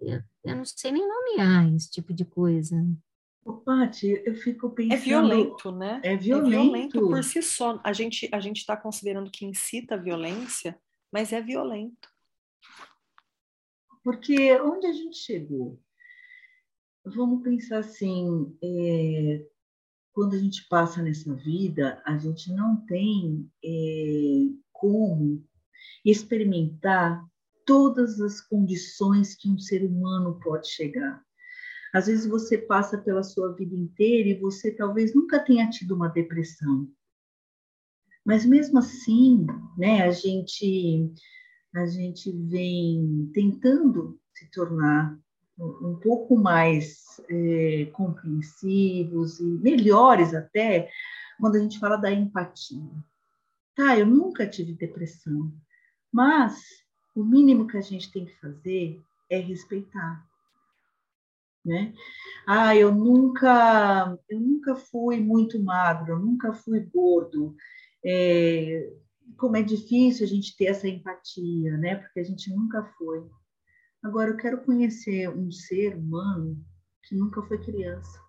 Eu, 0.00 0.22
eu 0.44 0.56
não 0.56 0.64
sei 0.64 0.92
nem 0.92 1.06
nomear 1.06 1.72
esse 1.74 1.90
tipo 1.90 2.12
de 2.12 2.24
coisa. 2.24 2.76
Ô, 3.44 3.54
Paty, 3.54 4.22
eu 4.24 4.34
fico 4.34 4.70
pensando. 4.70 4.94
É 4.94 4.96
violento, 4.96 5.72
né? 5.72 6.00
É 6.02 6.16
violento. 6.16 6.46
É 6.46 6.50
violento 6.50 7.00
por 7.00 7.24
si 7.24 7.42
só. 7.42 7.78
A 7.84 7.92
gente 7.92 8.28
a 8.32 8.40
gente 8.40 8.58
está 8.58 8.76
considerando 8.76 9.30
que 9.30 9.44
incita 9.44 9.94
a 9.94 9.98
violência, 9.98 10.78
mas 11.12 11.32
é 11.32 11.40
violento. 11.42 12.08
Porque 14.02 14.58
onde 14.60 14.86
a 14.86 14.92
gente 14.92 15.16
chegou? 15.16 15.78
Vamos 17.04 17.42
pensar 17.42 17.78
assim: 17.78 18.56
é, 18.62 19.46
quando 20.14 20.34
a 20.34 20.38
gente 20.38 20.66
passa 20.68 21.02
nessa 21.02 21.34
vida, 21.34 22.00
a 22.06 22.16
gente 22.16 22.52
não 22.52 22.76
tem 22.86 23.50
é, 23.62 24.46
como 24.72 25.44
experimentar 26.04 27.22
todas 27.66 28.20
as 28.20 28.40
condições 28.40 29.34
que 29.34 29.50
um 29.50 29.58
ser 29.58 29.84
humano 29.84 30.38
pode 30.40 30.68
chegar. 30.68 31.20
Às 31.92 32.06
vezes 32.06 32.26
você 32.26 32.56
passa 32.58 32.96
pela 32.96 33.24
sua 33.24 33.52
vida 33.54 33.74
inteira 33.74 34.28
e 34.28 34.38
você 34.38 34.72
talvez 34.72 35.14
nunca 35.14 35.38
tenha 35.38 35.68
tido 35.68 35.94
uma 35.96 36.08
depressão. 36.08 36.88
Mas 38.24 38.46
mesmo 38.46 38.78
assim, 38.78 39.46
né, 39.76 40.02
a 40.02 40.10
gente 40.12 41.12
a 41.74 41.86
gente 41.86 42.30
vem 42.30 43.30
tentando 43.34 44.18
se 44.32 44.48
tornar 44.52 45.18
um 45.58 45.98
pouco 46.02 46.36
mais 46.36 47.20
é, 47.28 47.86
compreensivos 47.92 49.38
e 49.40 49.44
melhores 49.44 50.34
até 50.34 50.90
quando 51.38 51.56
a 51.56 51.60
gente 51.60 51.78
fala 51.78 51.96
da 51.96 52.10
empatia. 52.10 52.90
Tá, 53.74 53.98
eu 53.98 54.06
nunca 54.06 54.46
tive 54.46 54.72
depressão, 54.72 55.52
mas 56.12 56.60
o 57.14 57.24
mínimo 57.24 57.66
que 57.66 57.76
a 57.76 57.80
gente 57.80 58.10
tem 58.10 58.24
que 58.24 58.40
fazer 58.40 59.00
é 59.30 59.38
respeitar 59.38 60.24
né? 61.64 61.94
Ah, 62.46 62.76
eu 62.76 62.94
nunca, 62.94 64.18
eu 64.28 64.38
nunca 64.38 64.76
fui 64.76 65.18
muito 65.20 65.58
magro, 65.62 66.12
eu 66.12 66.18
nunca 66.18 66.52
fui 66.52 66.80
gordo. 66.80 67.56
É, 68.04 68.92
como 69.38 69.56
é 69.56 69.62
difícil 69.62 70.26
a 70.26 70.28
gente 70.28 70.54
ter 70.56 70.66
essa 70.66 70.86
empatia, 70.86 71.76
né? 71.78 71.96
Porque 71.96 72.20
a 72.20 72.24
gente 72.24 72.54
nunca 72.54 72.84
foi. 72.98 73.24
Agora 74.04 74.30
eu 74.30 74.36
quero 74.36 74.62
conhecer 74.62 75.30
um 75.30 75.50
ser 75.50 75.96
humano 75.96 76.62
que 77.02 77.16
nunca 77.16 77.42
foi 77.42 77.58
criança. 77.58 78.22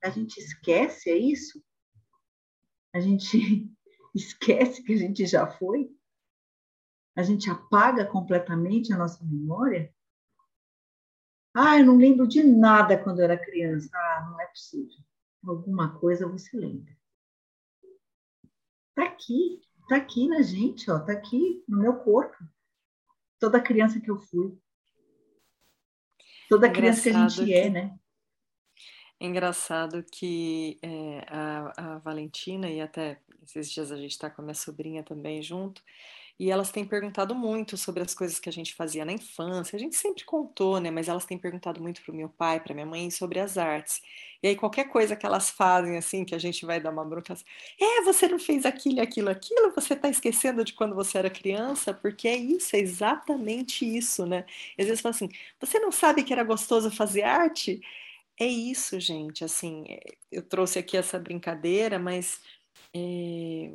A 0.00 0.08
gente 0.10 0.38
esquece, 0.38 1.10
é 1.10 1.16
isso? 1.16 1.60
A 2.94 3.00
gente 3.00 3.68
esquece 4.14 4.80
que 4.84 4.92
a 4.92 4.96
gente 4.96 5.26
já 5.26 5.44
foi? 5.44 5.90
A 7.16 7.24
gente 7.24 7.50
apaga 7.50 8.06
completamente 8.06 8.92
a 8.92 8.96
nossa 8.96 9.24
memória? 9.24 9.92
Ah, 11.52 11.80
eu 11.80 11.84
não 11.84 11.96
lembro 11.96 12.28
de 12.28 12.44
nada 12.44 12.96
quando 12.96 13.18
eu 13.18 13.24
era 13.24 13.44
criança. 13.44 13.90
Ah, 13.92 14.28
não 14.30 14.40
é 14.40 14.46
possível. 14.46 14.98
Alguma 15.44 15.98
coisa 15.98 16.28
você 16.28 16.56
lembra. 16.56 16.96
Tá 18.94 19.04
aqui, 19.06 19.60
tá 19.92 19.98
aqui 19.98 20.26
na 20.26 20.40
gente, 20.40 20.90
ó, 20.90 20.98
tá 20.98 21.12
aqui 21.12 21.62
no 21.68 21.78
meu 21.78 21.96
corpo. 21.96 22.36
Toda 23.38 23.60
criança 23.60 24.00
que 24.00 24.10
eu 24.10 24.18
fui. 24.18 24.56
Toda 26.48 26.70
criança 26.70 27.02
que 27.02 27.08
a 27.10 27.28
gente 27.28 27.44
que... 27.44 27.54
é, 27.54 27.68
né? 27.68 27.98
É 29.20 29.26
engraçado 29.26 30.02
que 30.10 30.78
é, 30.80 31.26
a, 31.28 31.94
a 31.94 31.98
Valentina, 31.98 32.70
e 32.70 32.80
até 32.80 33.20
esses 33.42 33.70
dias 33.70 33.92
a 33.92 33.96
gente 33.96 34.12
está 34.12 34.30
com 34.30 34.40
a 34.40 34.44
minha 34.44 34.54
sobrinha 34.54 35.02
também 35.02 35.42
junto, 35.42 35.82
e 36.38 36.50
elas 36.50 36.70
têm 36.70 36.84
perguntado 36.84 37.34
muito 37.34 37.76
sobre 37.76 38.02
as 38.02 38.14
coisas 38.14 38.38
que 38.40 38.48
a 38.48 38.52
gente 38.52 38.74
fazia 38.74 39.04
na 39.04 39.12
infância. 39.12 39.76
A 39.76 39.78
gente 39.78 39.96
sempre 39.96 40.24
contou, 40.24 40.80
né? 40.80 40.90
Mas 40.90 41.08
elas 41.08 41.24
têm 41.24 41.38
perguntado 41.38 41.80
muito 41.80 42.02
para 42.02 42.12
o 42.12 42.16
meu 42.16 42.28
pai, 42.28 42.60
para 42.60 42.74
minha 42.74 42.86
mãe 42.86 43.10
sobre 43.10 43.38
as 43.38 43.56
artes. 43.58 44.00
E 44.42 44.48
aí 44.48 44.56
qualquer 44.56 44.88
coisa 44.88 45.14
que 45.14 45.24
elas 45.24 45.50
fazem 45.50 45.96
assim, 45.96 46.24
que 46.24 46.34
a 46.34 46.38
gente 46.38 46.66
vai 46.66 46.80
dar 46.80 46.90
uma 46.90 47.04
bronca, 47.04 47.32
assim, 47.32 47.44
é, 47.80 48.02
você 48.02 48.26
não 48.26 48.38
fez 48.40 48.66
aquilo, 48.66 49.00
aquilo, 49.00 49.30
aquilo, 49.30 49.72
você 49.72 49.94
está 49.94 50.08
esquecendo 50.08 50.64
de 50.64 50.72
quando 50.72 50.94
você 50.96 51.16
era 51.18 51.30
criança, 51.30 51.94
porque 51.94 52.26
é 52.26 52.36
isso, 52.36 52.74
é 52.74 52.80
exatamente 52.80 53.84
isso, 53.84 54.26
né? 54.26 54.44
E 54.76 54.82
às 54.82 54.88
vezes 54.88 55.00
fala 55.00 55.14
assim, 55.14 55.28
você 55.60 55.78
não 55.78 55.92
sabe 55.92 56.24
que 56.24 56.32
era 56.32 56.42
gostoso 56.42 56.90
fazer 56.90 57.22
arte? 57.22 57.80
É 58.38 58.46
isso, 58.46 58.98
gente. 59.00 59.44
Assim, 59.44 59.84
eh, 59.88 60.16
eu 60.30 60.42
trouxe 60.42 60.78
aqui 60.78 60.96
essa 60.96 61.18
brincadeira, 61.18 61.98
mas 61.98 62.40
é, 62.94 63.70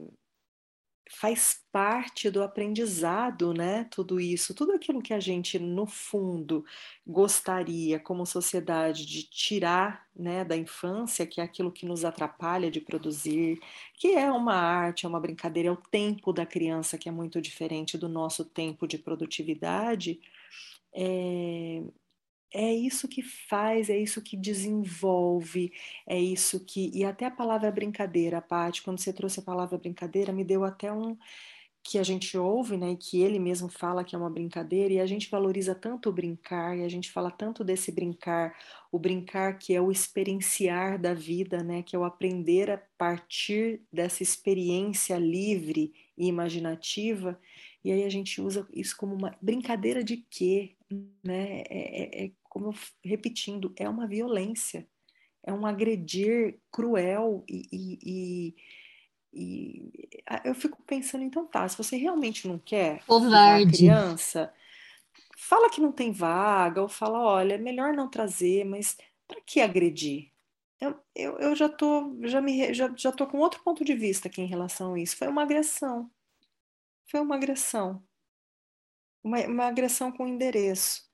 faz 1.10 1.64
parte 1.72 2.30
do 2.30 2.44
aprendizado, 2.44 3.54
né? 3.54 3.86
Tudo 3.92 4.20
isso, 4.20 4.54
tudo 4.54 4.74
aquilo 4.74 5.02
que 5.02 5.14
a 5.14 5.20
gente, 5.20 5.60
no 5.60 5.86
fundo, 5.86 6.66
gostaria, 7.06 8.00
como 8.00 8.26
sociedade, 8.26 9.06
de 9.06 9.24
tirar 9.24 10.08
né, 10.16 10.44
da 10.44 10.58
infância, 10.58 11.26
que 11.26 11.40
é 11.40 11.44
aquilo 11.44 11.72
que 11.72 11.86
nos 11.86 12.04
atrapalha 12.04 12.72
de 12.72 12.82
produzir, 12.82 13.60
que 13.94 14.16
é 14.16 14.32
uma 14.32 14.56
arte, 14.56 15.06
é 15.06 15.10
uma 15.10 15.20
brincadeira, 15.20 15.70
é 15.70 15.72
o 15.72 15.78
tempo 15.78 16.34
da 16.34 16.46
criança, 16.46 16.98
que 16.98 17.10
é 17.10 17.12
muito 17.12 17.42
diferente 17.42 17.98
do 17.98 18.10
nosso 18.10 18.44
tempo 18.44 18.88
de 18.88 18.98
produtividade. 18.98 20.20
É, 20.94 21.84
é 22.54 22.74
isso 22.74 23.08
que 23.08 23.22
faz, 23.22 23.90
é 23.90 23.98
isso 23.98 24.22
que 24.22 24.38
desenvolve, 24.38 25.72
é 26.08 26.20
isso 26.20 26.64
que. 26.66 26.92
E 26.94 27.04
até 27.06 27.26
a 27.26 27.32
palavra 27.32 27.72
brincadeira, 27.72 28.42
Paty, 28.42 28.82
quando 28.84 29.00
você 29.00 29.14
trouxe 29.14 29.40
a 29.40 29.44
palavra 29.44 29.78
brincadeira, 29.78 30.32
me 30.34 30.44
deu 30.44 30.64
até 30.64 30.92
um. 30.92 31.18
que 31.84 31.98
a 31.98 32.04
gente 32.04 32.38
ouve, 32.38 32.78
né, 32.78 32.92
e 32.92 32.98
que 32.98 33.22
ele 33.22 33.40
mesmo 33.40 33.70
fala 33.70 34.04
que 34.04 34.14
é 34.16 34.20
uma 34.20 34.30
brincadeira, 34.30 34.94
e 34.94 35.00
a 35.00 35.06
gente 35.06 35.30
valoriza 35.30 35.74
tanto 35.74 36.10
o 36.10 36.14
brincar, 36.14 36.78
e 36.78 36.84
a 36.84 36.90
gente 36.90 37.10
fala 37.12 37.32
tanto 37.32 37.64
desse 37.64 37.92
brincar, 37.94 38.54
o 38.92 39.00
brincar 39.00 39.58
que 39.58 39.74
é 39.74 39.82
o 39.82 39.92
experienciar 39.92 41.00
da 41.00 41.14
vida, 41.14 41.64
né, 41.64 41.82
que 41.84 41.96
é 41.96 42.00
o 42.00 42.04
aprender 42.04 42.70
a 42.72 42.78
partir 42.98 43.82
dessa 43.92 44.22
experiência 44.22 45.18
livre 45.18 45.94
e 46.18 46.28
imaginativa, 46.28 47.40
e 47.84 47.92
aí 47.92 48.04
a 48.04 48.10
gente 48.10 48.42
usa 48.42 48.68
isso 48.74 48.96
como 48.98 49.16
uma 49.16 49.36
brincadeira 49.42 50.04
de 50.04 50.18
quê? 50.18 50.76
Né? 51.24 51.62
É, 51.70 52.24
é, 52.24 52.26
é 52.26 52.32
como 52.50 52.68
eu, 52.68 52.74
repetindo, 53.04 53.74
é 53.76 53.88
uma 53.88 54.08
violência, 54.08 54.88
é 55.44 55.54
um 55.54 55.66
agredir 55.66 56.60
cruel 56.72 57.44
e, 57.48 57.68
e, 57.72 58.00
e, 58.04 58.56
e, 59.34 60.12
eu 60.44 60.56
fico 60.56 60.82
pensando, 60.84 61.24
então 61.24 61.46
tá, 61.46 61.68
se 61.68 61.78
você 61.78 61.96
realmente 61.96 62.48
não 62.48 62.58
quer 62.58 63.02
a 63.68 63.72
criança, 63.72 64.54
fala 65.38 65.70
que 65.70 65.80
não 65.80 65.92
tem 65.92 66.12
vaga, 66.12 66.82
ou 66.82 66.90
fala, 66.90 67.20
olha, 67.20 67.54
é 67.54 67.58
melhor 67.58 67.94
não 67.94 68.10
trazer, 68.10 68.66
mas 68.66 68.98
para 69.28 69.40
que 69.42 69.62
agredir? 69.62 70.32
Eu, 70.80 71.00
eu, 71.16 71.40
eu 71.40 71.56
já 71.56 71.70
tô 71.70 72.18
já 72.24 72.40
me 72.40 72.74
já, 72.74 72.94
já 72.96 73.12
tô 73.12 73.26
com 73.26 73.40
outro 73.40 73.64
ponto 73.64 73.84
de 73.84 73.96
vista 73.96 74.28
aqui 74.28 74.42
em 74.42 74.48
relação 74.48 74.94
a 74.94 75.00
isso. 75.00 75.18
Foi 75.18 75.28
uma 75.28 75.42
agressão 75.42 76.10
foi 77.10 77.20
uma 77.20 77.36
agressão. 77.36 78.04
Uma, 79.24 79.40
uma 79.48 79.66
agressão 79.66 80.12
com 80.12 80.28
endereço. 80.28 81.08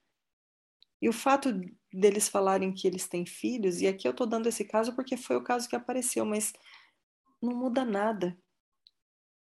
E 1.02 1.10
o 1.10 1.14
fato 1.14 1.50
deles 1.92 2.30
falarem 2.30 2.74
que 2.74 2.88
eles 2.88 3.08
têm 3.08 3.26
filhos, 3.26 3.82
e 3.82 3.88
aqui 3.88 4.08
eu 4.08 4.12
estou 4.12 4.26
dando 4.26 4.48
esse 4.48 4.64
caso 4.64 4.96
porque 4.96 5.18
foi 5.18 5.36
o 5.36 5.44
caso 5.44 5.68
que 5.68 5.76
apareceu, 5.76 6.26
mas 6.26 6.54
não 7.42 7.56
muda 7.56 7.84
nada. 7.84 8.38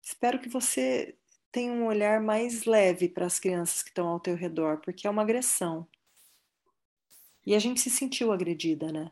Espero 0.04 0.40
que 0.40 0.50
você 0.50 1.18
tem 1.52 1.72
um 1.72 1.86
olhar 1.86 2.22
mais 2.22 2.66
leve 2.66 3.08
para 3.08 3.26
as 3.26 3.40
crianças 3.40 3.82
que 3.82 3.90
estão 3.90 4.08
ao 4.08 4.20
teu 4.20 4.36
redor, 4.36 4.82
porque 4.82 5.08
é 5.08 5.10
uma 5.10 5.22
agressão. 5.22 5.88
E 7.46 7.56
a 7.56 7.60
gente 7.60 7.80
se 7.80 7.90
sentiu 7.90 8.32
agredida, 8.32 8.92
né? 8.92 9.12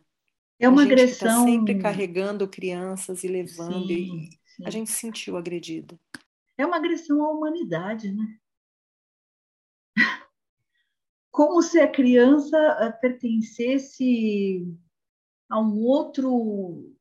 É 0.60 0.68
uma 0.68 0.82
a 0.82 0.86
gente 0.86 0.90
tá 0.90 0.94
agressão. 0.94 1.46
Tá 1.46 1.52
sempre 1.52 1.76
carregando 1.76 2.48
crianças 2.48 3.24
e 3.24 3.28
levando, 3.28 3.92
Sim, 3.92 3.98
e 3.98 4.30
sim. 4.46 4.66
a 4.66 4.70
gente 4.70 4.90
se 4.92 4.98
sentiu 5.00 5.38
agredida. 5.38 6.00
É 6.58 6.66
uma 6.66 6.78
agressão 6.78 7.24
à 7.24 7.32
humanidade, 7.32 8.12
né? 8.12 8.40
Como 11.32 11.62
se 11.64 11.80
a 11.80 11.92
criança 11.92 12.58
eh, 12.58 12.92
pertencesse 12.92 14.68
a 15.50 15.60
um 15.60 15.82
outro, 15.84 16.96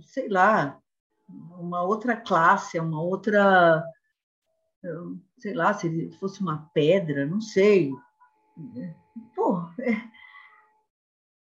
sei 0.00 0.28
lá, 0.28 0.80
uma 1.28 1.82
outra 1.82 2.16
classe, 2.16 2.80
uma 2.80 3.00
outra, 3.00 3.84
eh, 4.84 4.88
sei 5.38 5.54
lá, 5.54 5.72
se 5.72 6.10
fosse 6.18 6.40
uma 6.40 6.68
pedra, 6.74 7.26
não 7.26 7.40
sei. 7.40 7.92
Pô, 9.34 9.60
é, 9.80 9.92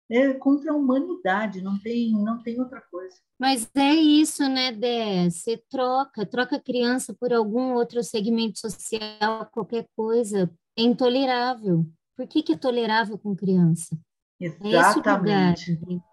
é 0.09 0.33
contra 0.33 0.71
a 0.71 0.75
humanidade, 0.75 1.61
não 1.61 1.79
tem, 1.79 2.11
não 2.11 2.41
tem 2.41 2.59
outra 2.59 2.81
coisa. 2.81 3.15
Mas 3.39 3.69
é 3.75 3.93
isso, 3.93 4.47
né, 4.47 4.71
Dé? 4.71 5.29
Você 5.29 5.57
troca, 5.69 6.25
troca 6.25 6.59
criança 6.59 7.13
por 7.13 7.33
algum 7.33 7.73
outro 7.73 8.03
segmento 8.03 8.59
social, 8.59 9.45
qualquer 9.51 9.87
coisa. 9.95 10.49
É 10.77 10.83
intolerável. 10.83 11.85
Por 12.15 12.27
que, 12.27 12.43
que 12.43 12.53
é 12.53 12.57
tolerável 12.57 13.17
com 13.17 13.35
criança? 13.35 13.97
É 14.41 14.47
lugar. 14.47 14.91
Exatamente. 14.91 15.71
entendeu? 15.71 16.03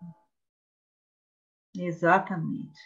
Exatamente. 1.76 2.81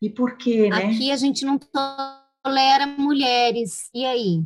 E 0.00 0.08
por 0.08 0.36
quê, 0.36 0.68
né? 0.68 0.76
Aqui 0.76 1.10
a 1.10 1.16
gente 1.16 1.44
não 1.44 1.58
tolera 1.58 2.86
mulheres. 2.86 3.90
E 3.92 4.04
aí? 4.04 4.44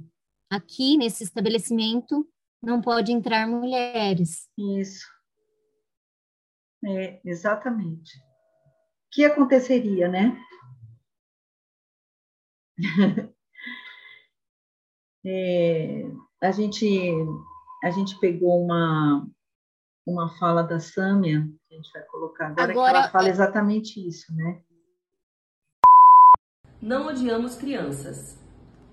Aqui, 0.50 0.96
nesse 0.96 1.24
estabelecimento, 1.24 2.26
não 2.62 2.80
pode 2.80 3.12
entrar 3.12 3.46
mulheres. 3.46 4.48
Isso. 4.56 5.06
É, 6.84 7.20
exatamente. 7.24 8.16
O 8.18 9.10
que 9.12 9.24
aconteceria, 9.24 10.08
né? 10.08 10.42
É, 15.24 16.02
a 16.42 16.50
gente 16.50 16.88
a 17.84 17.92
gente 17.92 18.18
pegou 18.18 18.64
uma 18.64 19.24
uma 20.04 20.36
fala 20.36 20.64
da 20.64 20.80
Sâmia, 20.80 21.48
que 21.68 21.74
a 21.74 21.76
gente 21.76 21.92
vai 21.92 22.02
colocar 22.06 22.46
agora, 22.48 22.72
Agora, 22.72 22.92
que 22.92 22.98
ela 22.98 23.08
fala 23.08 23.28
é- 23.28 23.30
exatamente 23.30 24.04
isso, 24.04 24.34
né? 24.34 24.60
Não 26.80 27.06
odiamos 27.06 27.54
crianças. 27.54 28.36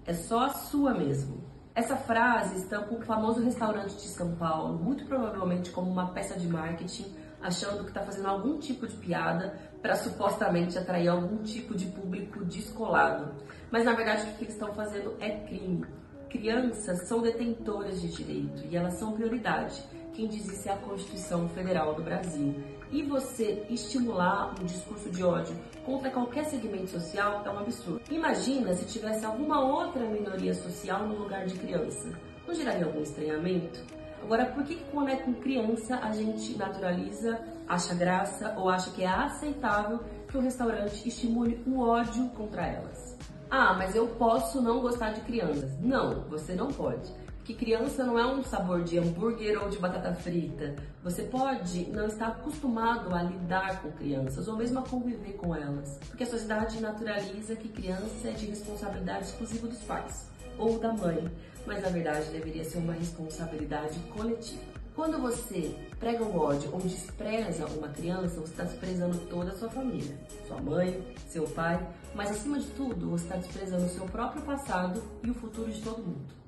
É 0.06 0.14
só 0.14 0.42
a 0.42 0.50
sua 0.50 0.94
mesmo. 0.94 1.39
Essa 1.80 1.96
frase 1.96 2.58
estampa 2.58 2.94
um 2.94 3.00
famoso 3.00 3.42
restaurante 3.42 3.96
de 3.96 4.10
São 4.10 4.36
Paulo, 4.36 4.78
muito 4.78 5.06
provavelmente 5.06 5.72
como 5.72 5.90
uma 5.90 6.10
peça 6.10 6.38
de 6.38 6.46
marketing, 6.46 7.06
achando 7.42 7.84
que 7.84 7.88
está 7.92 8.02
fazendo 8.02 8.28
algum 8.28 8.60
tipo 8.60 8.86
de 8.86 8.98
piada 8.98 9.58
para 9.82 9.96
supostamente 9.96 10.78
atrair 10.78 11.08
algum 11.08 11.38
tipo 11.38 11.74
de 11.74 11.86
público 11.86 12.44
descolado. 12.44 13.34
Mas 13.72 13.86
na 13.86 13.94
verdade 13.94 14.24
o 14.24 14.34
que 14.34 14.44
eles 14.44 14.56
estão 14.56 14.74
fazendo 14.74 15.16
é 15.22 15.30
crime. 15.48 15.86
Crianças 16.28 17.08
são 17.08 17.22
detentoras 17.22 18.02
de 18.02 18.10
direito 18.10 18.62
e 18.70 18.76
elas 18.76 18.96
são 18.96 19.14
prioridade. 19.14 19.82
Quem 20.20 20.28
diz 20.28 20.52
isso 20.52 20.68
é 20.68 20.74
a 20.74 20.76
Constituição 20.76 21.48
Federal 21.48 21.94
do 21.94 22.04
Brasil. 22.04 22.54
E 22.92 23.04
você 23.04 23.66
estimular 23.70 24.54
um 24.60 24.66
discurso 24.66 25.10
de 25.10 25.24
ódio 25.24 25.56
contra 25.86 26.12
qualquer 26.12 26.44
segmento 26.44 26.90
social 26.90 27.42
é 27.46 27.50
um 27.50 27.60
absurdo. 27.60 28.02
Imagina 28.12 28.74
se 28.74 28.84
tivesse 28.84 29.24
alguma 29.24 29.64
outra 29.64 30.04
minoria 30.04 30.54
social 30.54 31.08
no 31.08 31.16
lugar 31.16 31.46
de 31.46 31.58
criança. 31.58 32.10
Não 32.46 32.54
geraria 32.54 32.86
algum 32.86 33.02
estranhamento? 33.02 33.80
Agora, 34.22 34.46
por 34.48 34.66
que 34.66 34.76
que 34.76 34.84
quando 34.92 35.08
é 35.08 35.16
com 35.16 35.34
criança 35.36 35.98
a 36.04 36.12
gente 36.12 36.58
naturaliza, 36.58 37.40
acha 37.66 37.96
graça 37.96 38.54
ou 38.58 38.68
acha 38.68 38.92
que 38.92 39.04
é 39.04 39.08
aceitável 39.08 40.02
que 40.28 40.38
o 40.38 40.42
restaurante 40.42 41.08
estimule 41.08 41.64
o 41.66 41.80
ódio 41.80 42.28
contra 42.32 42.68
elas? 42.68 43.18
Ah, 43.50 43.74
mas 43.74 43.96
eu 43.96 44.06
posso 44.06 44.62
não 44.62 44.82
gostar 44.82 45.12
de 45.12 45.22
crianças. 45.22 45.80
Não, 45.80 46.26
você 46.30 46.56
não 46.56 46.68
pode. 46.68 47.10
Porque 47.50 47.66
criança 47.66 48.04
não 48.04 48.20
é 48.20 48.28
um 48.28 48.44
sabor 48.44 48.84
de 48.84 49.00
hambúrguer 49.00 49.60
ou 49.60 49.70
de 49.70 49.80
batata 49.80 50.14
frita. 50.14 50.76
Você 51.04 51.24
pode 51.24 51.90
não 51.90 52.06
estar 52.06 52.28
acostumado 52.28 53.16
a 53.16 53.24
lidar 53.24 53.82
com 53.82 53.92
crianças 53.92 54.48
ou 54.48 54.56
mesmo 54.56 54.78
a 54.78 54.84
conviver 54.84 55.34
com 55.34 55.56
elas. 55.56 55.98
Porque 56.08 56.24
a 56.24 56.28
sociedade 56.28 56.80
naturaliza 56.80 57.56
que 57.56 57.68
criança 57.68 58.28
é 58.28 58.34
de 58.34 58.46
responsabilidade 58.46 59.26
exclusiva 59.26 59.68
dos 59.68 59.80
pais 59.80 60.30
ou 60.60 60.78
da 60.78 60.94
mãe. 60.94 61.28
Mas 61.66 61.82
na 61.82 61.90
verdade 61.90 62.30
deveria 62.30 62.64
ser 62.64 62.78
uma 62.78 62.94
responsabilidade 62.94 63.98
coletiva. 64.16 64.62
Quando 64.96 65.18
você 65.18 65.76
prega 66.00 66.24
o 66.24 66.38
ódio 66.38 66.70
ou 66.72 66.80
despreza 66.80 67.66
uma 67.66 67.88
criança, 67.88 68.42
você 68.42 68.52
está 68.52 68.64
desprezando 68.64 69.18
toda 69.22 69.54
a 69.54 69.58
sua 69.58 69.72
família. 69.72 70.16
Sua 70.48 70.62
mãe, 70.62 71.04
seu 71.28 71.48
pai, 71.48 71.84
mas 72.14 72.30
acima 72.30 72.60
de 72.60 72.68
tudo, 72.68 73.10
você 73.10 73.24
está 73.24 73.38
desprezando 73.38 73.86
o 73.86 73.90
seu 73.90 74.06
próprio 74.06 74.44
passado 74.44 75.02
e 75.24 75.32
o 75.32 75.34
futuro 75.34 75.72
de 75.72 75.82
todo 75.82 76.04
mundo. 76.04 76.39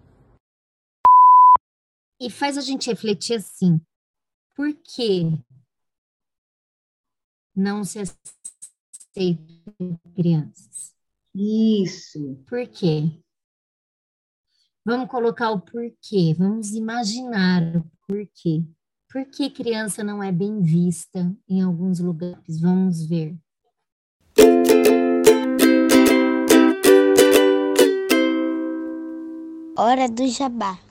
E 2.22 2.30
faz 2.30 2.56
a 2.56 2.62
gente 2.62 2.88
refletir 2.88 3.38
assim: 3.38 3.82
por 4.56 4.72
que 4.76 5.24
não 7.56 7.84
se 7.84 7.98
aceita 7.98 9.42
crianças? 10.16 10.94
Isso. 11.34 12.36
Por 12.48 12.68
quê? 12.68 13.10
Vamos 14.86 15.10
colocar 15.10 15.50
o 15.50 15.62
porquê, 15.62 16.36
vamos 16.38 16.72
imaginar 16.74 17.76
o 17.76 17.84
porquê. 18.08 18.64
Por 19.12 19.26
que 19.26 19.50
criança 19.50 20.04
não 20.04 20.22
é 20.22 20.32
bem 20.32 20.62
vista 20.62 21.36
em 21.50 21.64
alguns 21.64 22.00
lugares? 22.00 22.62
Vamos 22.62 23.04
ver. 23.04 23.36
Hora 29.76 30.08
do 30.08 30.28
jabá. 30.28 30.91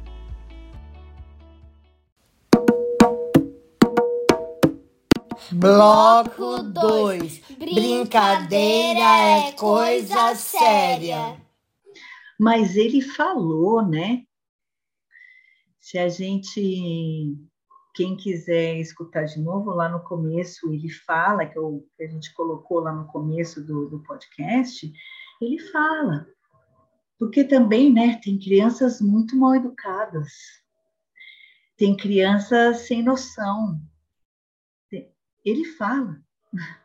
Bloco 5.53 6.63
2. 6.63 7.39
Brincadeira 7.57 8.99
é 8.99 9.51
coisa 9.51 10.33
séria. 10.35 11.37
Mas 12.39 12.77
ele 12.77 13.01
falou, 13.01 13.85
né? 13.85 14.23
Se 15.77 15.97
a 15.97 16.07
gente, 16.07 17.35
quem 17.93 18.15
quiser 18.15 18.77
escutar 18.79 19.25
de 19.25 19.41
novo, 19.41 19.71
lá 19.71 19.89
no 19.89 19.99
começo 19.99 20.71
ele 20.71 20.89
fala, 20.89 21.45
que, 21.45 21.57
eu, 21.57 21.85
que 21.97 22.03
a 22.03 22.07
gente 22.07 22.33
colocou 22.33 22.79
lá 22.79 22.93
no 22.93 23.07
começo 23.07 23.61
do, 23.61 23.89
do 23.89 23.99
podcast, 24.03 24.89
ele 25.41 25.59
fala. 25.59 26.27
Porque 27.19 27.43
também, 27.43 27.91
né, 27.91 28.19
tem 28.23 28.39
crianças 28.39 29.01
muito 29.01 29.35
mal 29.35 29.53
educadas, 29.53 30.31
tem 31.75 31.95
crianças 31.95 32.87
sem 32.87 33.03
noção. 33.03 33.79
Ele 35.43 35.65
fala 35.65 36.21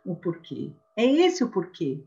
o 0.05 0.15
porquê. 0.17 0.73
É 0.97 1.05
esse 1.05 1.45
o 1.45 1.51
porquê. 1.51 2.03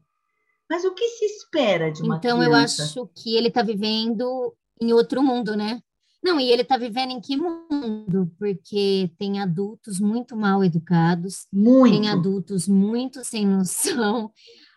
Mas 0.70 0.84
o 0.86 0.94
que 0.94 1.08
se 1.08 1.26
espera 1.26 1.92
de 1.92 2.02
uma 2.04 2.18
então, 2.18 2.40
criança? 2.40 2.84
eu 2.84 2.86
acho 2.86 3.10
que 3.16 3.36
ele 3.36 3.48
está 3.48 3.62
vivendo 3.64 4.54
em 4.80 4.94
outro 4.94 5.22
mundo, 5.24 5.56
né? 5.56 5.82
Não, 6.24 6.40
e 6.40 6.52
ele 6.52 6.64
está 6.64 6.78
vivendo 6.78 7.12
em 7.12 7.22
que 7.22 7.38
mundo? 7.38 8.32
Porque 8.38 9.10
tem 9.18 9.40
adultos 9.40 10.00
muito 10.00 10.36
mal 10.36 10.64
educados, 10.64 11.48
muito. 11.52 11.94
tem 11.94 12.10
adultos 12.10 12.68
muito 12.68 13.24
sem 13.24 13.46
noção. 13.48 14.32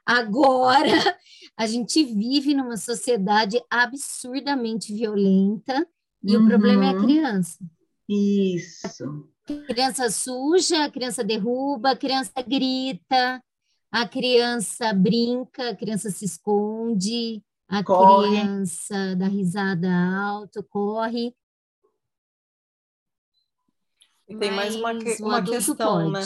Agora, 0.07 1.17
a 1.57 1.67
gente 1.67 2.05
vive 2.05 2.55
numa 2.55 2.77
sociedade 2.77 3.61
absurdamente 3.71 4.95
violenta 4.95 5.87
e 6.23 6.37
Uhum. 6.37 6.45
o 6.45 6.49
problema 6.49 6.85
é 6.87 6.89
a 6.91 7.01
criança. 7.01 7.59
Isso. 8.09 9.29
Criança 9.67 10.11
suja, 10.11 10.85
a 10.85 10.91
criança 10.91 11.25
derruba, 11.25 11.91
a 11.93 11.97
criança 11.97 12.33
grita, 12.47 13.43
a 13.91 14.09
criança 14.09 14.93
brinca, 14.93 15.71
a 15.71 15.77
criança 15.77 16.11
se 16.11 16.25
esconde, 16.25 17.43
a 17.69 17.83
Corre. 17.83 18.29
criança 18.29 19.17
dá 19.17 19.27
risada 19.27 19.89
alto, 19.91 20.63
corre. 20.65 21.35
tem 24.39 24.51
mais 24.51 24.75
uma, 24.75 24.93
uma 25.21 25.45
questão, 25.45 26.11
né? 26.11 26.21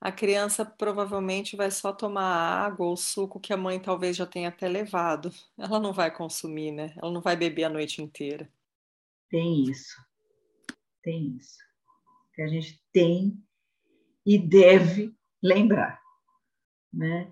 A 0.00 0.10
criança 0.10 0.64
provavelmente 0.64 1.56
vai 1.56 1.70
só 1.70 1.92
tomar 1.92 2.24
água 2.24 2.86
ou 2.86 2.96
suco 2.96 3.38
que 3.38 3.52
a 3.52 3.56
mãe 3.56 3.78
talvez 3.78 4.16
já 4.16 4.24
tenha 4.24 4.48
até 4.48 4.66
levado. 4.66 5.30
Ela 5.58 5.78
não 5.78 5.92
vai 5.92 6.10
consumir, 6.10 6.72
né? 6.72 6.94
Ela 6.96 7.12
não 7.12 7.20
vai 7.20 7.36
beber 7.36 7.64
a 7.64 7.68
noite 7.68 8.00
inteira. 8.00 8.50
Tem 9.28 9.64
isso. 9.64 9.94
Tem 11.02 11.36
isso. 11.36 11.58
Que 12.40 12.44
a 12.44 12.48
gente 12.48 12.82
tem 12.90 13.38
e 14.24 14.38
deve 14.38 15.14
lembrar, 15.42 16.00
né? 16.90 17.30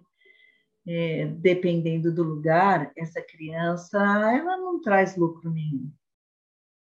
É, 0.87 1.25
dependendo 1.29 2.15
do 2.15 2.23
lugar, 2.23 2.93
essa 2.95 3.23
criança 3.23 3.97
ela 3.99 4.59
não 4.59 4.83
traz 4.83 5.17
lucro 5.17 5.51
nenhum. 5.51 5.91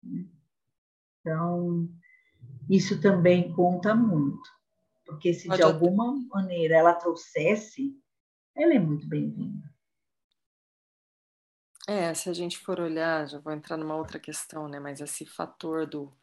Né? 0.05 0.25
Então, 1.21 1.89
isso 2.71 3.01
também 3.01 3.53
conta 3.53 3.93
muito, 3.93 4.49
porque 5.05 5.35
se 5.35 5.49
Pode 5.49 5.59
de 5.59 5.65
alguma 5.65 6.15
maneira 6.29 6.77
ela 6.77 6.95
trouxesse, 6.95 7.93
ela 8.55 8.73
é 8.73 8.79
muito 8.79 9.09
bem-vinda. 9.09 9.69
É, 11.89 12.15
se 12.15 12.31
a 12.31 12.33
gente 12.33 12.57
for 12.57 12.79
olhar, 12.79 13.27
já 13.27 13.41
vou 13.41 13.53
entrar 13.53 13.77
numa 13.77 13.97
outra 13.97 14.21
questão, 14.21 14.69
né? 14.69 14.79
Mas 14.79 15.01
esse 15.01 15.27
fator 15.27 15.89
do 15.89 16.17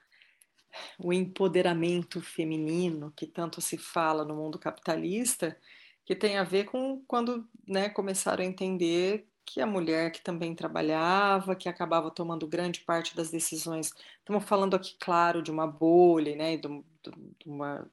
o 1.00 1.14
empoderamento 1.14 2.22
feminino 2.22 3.12
que 3.16 3.26
tanto 3.26 3.62
se 3.62 3.78
fala 3.78 4.26
no 4.26 4.36
mundo 4.36 4.60
capitalista, 4.60 5.58
que 6.06 6.14
tem 6.16 6.38
a 6.38 6.44
ver 6.44 6.66
com 6.66 7.02
quando 7.08 7.48
né, 7.66 7.90
começaram 7.90 8.44
a 8.44 8.48
entender 8.48 9.28
que 9.46 9.62
a 9.62 9.66
mulher 9.66 10.12
que 10.12 10.22
também 10.22 10.54
trabalhava, 10.54 11.56
que 11.56 11.70
acabava 11.70 12.12
tomando 12.12 12.48
grande 12.48 12.82
parte 12.82 13.16
das 13.16 13.32
decisões. 13.32 13.94
Estamos 14.20 14.44
falando 14.44 14.76
aqui, 14.76 14.96
claro, 15.00 15.42
de 15.42 15.50
uma 15.50 15.66
bolha, 15.66 16.36
né, 16.36 16.58
de, 16.58 16.68
de, 16.68 17.12
de 17.40 17.50
uma, 17.50 17.90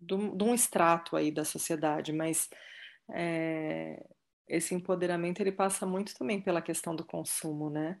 de, 0.00 0.16
de 0.36 0.44
um 0.44 0.54
extrato 0.54 1.16
aí 1.16 1.32
da 1.32 1.44
sociedade, 1.44 2.12
mas 2.12 2.50
é, 3.10 4.06
esse 4.46 4.74
empoderamento 4.74 5.40
ele 5.40 5.52
passa 5.52 5.86
muito 5.86 6.14
também 6.14 6.40
pela 6.40 6.62
questão 6.62 6.94
do 6.94 7.04
consumo, 7.04 7.70
né? 7.70 7.98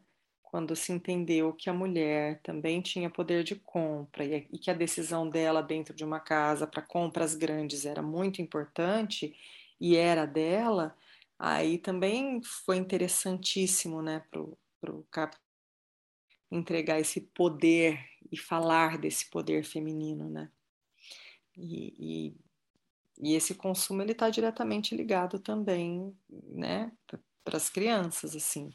Quando 0.54 0.76
se 0.76 0.92
entendeu 0.92 1.52
que 1.52 1.68
a 1.68 1.72
mulher 1.72 2.38
também 2.40 2.80
tinha 2.80 3.10
poder 3.10 3.42
de 3.42 3.56
compra 3.56 4.24
e, 4.24 4.42
que 4.42 4.70
a 4.70 4.74
decisão 4.74 5.28
dela 5.28 5.60
dentro 5.60 5.92
de 5.92 6.04
uma 6.04 6.20
casa 6.20 6.64
para 6.64 6.80
compras 6.80 7.34
grandes 7.34 7.84
era 7.84 8.00
muito 8.00 8.40
importante 8.40 9.34
e 9.80 9.96
era 9.96 10.24
dela, 10.24 10.96
Aí 11.36 11.78
também 11.78 12.40
foi 12.42 12.76
interessantíssimo, 12.76 14.00
né, 14.00 14.22
para 14.30 14.92
o 14.92 15.04
Cap 15.10 15.36
entregar 16.50 17.00
esse 17.00 17.20
poder 17.20 17.98
e 18.30 18.38
falar 18.38 18.96
desse 18.96 19.28
poder 19.28 19.64
feminino, 19.64 20.30
né? 20.30 20.48
E, 21.56 22.36
e, 23.18 23.30
e 23.30 23.34
esse 23.34 23.56
consumo 23.56 24.02
ele 24.02 24.12
está 24.12 24.30
diretamente 24.30 24.94
ligado 24.94 25.40
também, 25.40 26.16
né, 26.30 26.92
para 27.44 27.56
as 27.56 27.68
crianças, 27.68 28.36
assim. 28.36 28.70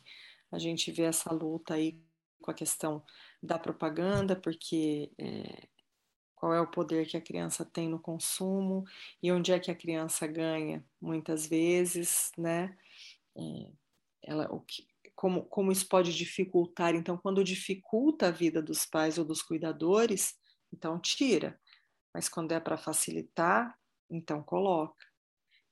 A 0.51 0.59
gente 0.59 0.91
vê 0.91 1.03
essa 1.03 1.31
luta 1.33 1.75
aí 1.75 2.01
com 2.41 2.51
a 2.51 2.53
questão 2.53 3.03
da 3.41 3.59
propaganda, 3.59 4.35
porque 4.35 5.11
é, 5.17 5.67
qual 6.35 6.53
é 6.53 6.61
o 6.61 6.71
poder 6.71 7.05
que 7.05 7.17
a 7.17 7.21
criança 7.21 7.65
tem 7.65 7.89
no 7.89 7.99
consumo 7.99 8.85
e 9.21 9.31
onde 9.31 9.51
é 9.51 9.59
que 9.59 9.69
a 9.69 9.75
criança 9.75 10.25
ganha 10.25 10.83
muitas 11.01 11.45
vezes, 11.45 12.31
né? 12.37 12.77
É, 13.37 13.71
ela, 14.23 14.51
o 14.53 14.61
que, 14.61 14.87
como, 15.15 15.43
como 15.43 15.71
isso 15.71 15.87
pode 15.87 16.15
dificultar? 16.15 16.95
Então, 16.95 17.17
quando 17.17 17.43
dificulta 17.43 18.27
a 18.27 18.31
vida 18.31 18.61
dos 18.61 18.85
pais 18.85 19.17
ou 19.17 19.25
dos 19.25 19.41
cuidadores, 19.41 20.37
então 20.73 20.99
tira. 20.99 21.59
Mas 22.13 22.29
quando 22.29 22.53
é 22.53 22.59
para 22.59 22.77
facilitar, 22.77 23.77
então 24.09 24.41
coloca. 24.41 25.05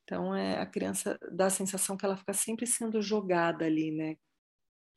Então, 0.03 0.35
é, 0.35 0.59
a 0.59 0.65
criança 0.65 1.17
dá 1.31 1.47
a 1.47 1.49
sensação 1.49 1.95
que 1.95 2.05
ela 2.05 2.17
fica 2.17 2.33
sempre 2.33 2.67
sendo 2.67 3.01
jogada 3.01 3.65
ali, 3.65 3.91
né? 3.91 4.17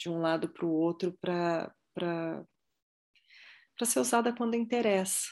De 0.01 0.09
um 0.09 0.19
lado 0.19 0.49
para 0.49 0.65
o 0.65 0.73
outro 0.73 1.17
para 1.21 1.73
ser 3.85 4.01
usada 4.01 4.35
quando 4.35 4.55
interessa 4.55 5.29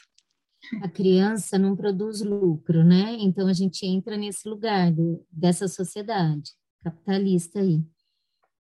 a 0.81 0.89
criança 0.89 1.57
não 1.57 1.75
produz 1.75 2.21
lucro, 2.21 2.83
né? 2.83 3.15
Então 3.19 3.47
a 3.47 3.53
gente 3.53 3.85
entra 3.85 4.17
nesse 4.17 4.47
lugar 4.47 4.91
do, 4.91 5.25
dessa 5.31 5.67
sociedade 5.67 6.51
capitalista 6.83 7.59
aí, 7.59 7.83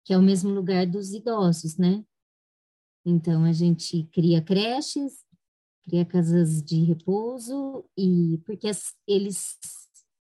que 0.04 0.14
é 0.14 0.18
o 0.18 0.22
mesmo 0.22 0.52
lugar 0.52 0.86
dos 0.86 1.14
idosos, 1.14 1.78
né? 1.78 2.04
Então 3.06 3.44
a 3.44 3.52
gente 3.52 4.04
cria 4.14 4.42
creches, 4.42 5.26
cria 5.84 6.06
casas 6.06 6.62
de 6.64 6.84
repouso 6.84 7.86
e 7.98 8.40
porque 8.46 8.68
as, 8.68 8.94
eles 9.08 9.58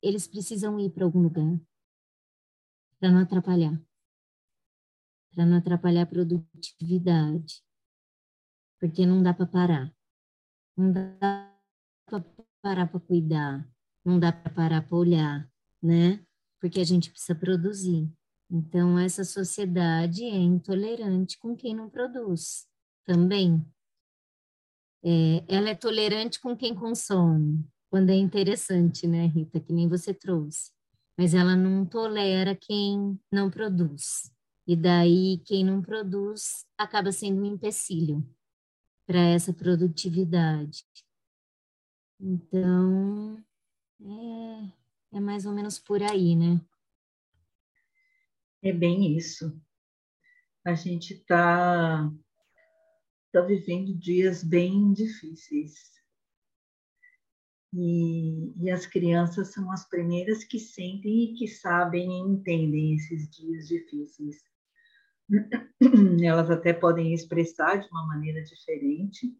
eles 0.03 0.27
precisam 0.27 0.79
ir 0.79 0.91
para 0.91 1.05
algum 1.05 1.21
lugar 1.21 1.59
para 3.01 3.11
não 3.11 3.21
atrapalhar, 3.21 3.81
para 5.35 5.47
não 5.47 5.59
atrapalhar 5.59 6.03
a 6.03 6.07
produtividade, 6.07 7.63
porque 8.81 9.05
não 9.07 9.23
dá 9.23 9.35
para 9.35 9.47
parar, 9.47 9.95
não 10.77 10.93
dá 10.93 11.55
para 12.07 12.25
parar 12.63 12.87
para 12.87 13.01
cuidar, 13.01 13.69
não 14.05 14.19
dá 14.19 14.33
para 14.33 14.53
parar 14.53 14.83
para 14.87 14.97
olhar, 14.97 15.51
né? 15.83 16.25
Porque 16.61 16.81
a 16.81 16.85
gente 16.85 17.11
precisa 17.11 17.39
produzir. 17.39 18.11
Então, 18.51 18.99
essa 18.99 19.25
sociedade 19.25 20.25
é 20.25 20.37
intolerante 20.37 21.39
com 21.39 21.55
quem 21.55 21.75
não 21.75 21.91
produz 21.91 22.67
também. 23.05 23.65
É, 25.05 25.45
ela 25.49 25.71
é 25.71 25.75
tolerante 25.75 26.41
com 26.41 26.57
quem 26.57 26.75
consome, 26.75 27.65
quando 27.91 28.11
é 28.11 28.17
interessante, 28.17 29.07
né, 29.07 29.27
Rita, 29.27 29.61
que 29.61 29.73
nem 29.73 29.89
você 29.89 30.13
trouxe. 30.13 30.73
Mas 31.17 31.35
ela 31.35 31.57
não 31.57 31.85
tolera 31.85 32.55
quem 32.55 33.19
não 33.31 33.51
produz. 33.51 34.33
E 34.69 34.77
daí, 34.77 35.39
quem 35.47 35.65
não 35.65 35.81
produz 35.81 36.67
acaba 36.77 37.11
sendo 37.11 37.41
um 37.41 37.45
empecilho 37.47 38.23
para 39.07 39.19
essa 39.19 39.51
produtividade. 39.51 40.85
Então, 42.21 43.43
é, 43.99 45.17
é 45.17 45.21
mais 45.21 45.47
ou 45.47 45.55
menos 45.55 45.79
por 45.79 46.03
aí, 46.03 46.37
né? 46.37 46.61
É 48.63 48.71
bem 48.71 49.17
isso. 49.17 49.59
A 50.63 50.75
gente 50.75 51.15
está 51.15 52.13
tá 53.33 53.41
vivendo 53.41 53.97
dias 53.97 54.45
bem 54.45 54.93
difíceis. 54.93 55.99
E, 57.73 58.53
e, 58.63 58.71
as 58.71 58.85
crianças 58.85 59.49
são 59.49 59.73
as 59.73 59.89
primeiras 59.89 60.45
que 60.45 60.59
sentem 60.59 61.25
e 61.25 61.35
que 61.35 61.49
sabem 61.49 62.11
e 62.11 62.33
entendem 62.33 62.95
esses 62.95 63.31
dias 63.31 63.67
difíceis. 63.67 64.47
Elas 66.25 66.51
até 66.51 66.73
podem 66.73 67.13
expressar 67.13 67.77
de 67.77 67.89
uma 67.89 68.07
maneira 68.07 68.43
diferente, 68.43 69.37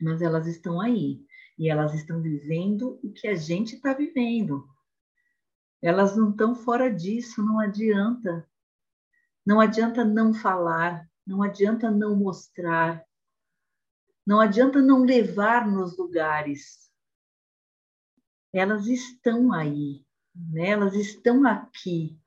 mas 0.00 0.20
elas 0.20 0.46
estão 0.46 0.80
aí 0.80 1.24
e 1.58 1.68
elas 1.68 1.94
estão 1.94 2.20
vivendo 2.20 2.98
o 3.02 3.12
que 3.12 3.28
a 3.28 3.34
gente 3.34 3.76
está 3.76 3.94
vivendo. 3.94 4.68
Elas 5.80 6.16
não 6.16 6.30
estão 6.30 6.54
fora 6.54 6.88
disso, 6.88 7.42
não 7.42 7.58
adianta. 7.58 8.48
Não 9.44 9.60
adianta 9.60 10.04
não 10.04 10.32
falar, 10.32 11.08
não 11.26 11.42
adianta 11.42 11.90
não 11.90 12.14
mostrar, 12.14 13.04
não 14.24 14.40
adianta 14.40 14.80
não 14.80 15.02
levar 15.02 15.68
nos 15.68 15.96
lugares. 15.98 16.90
Elas 18.52 18.86
estão 18.86 19.52
aí, 19.52 20.06
né? 20.34 20.68
elas 20.70 20.94
estão 20.94 21.44
aqui. 21.44 22.21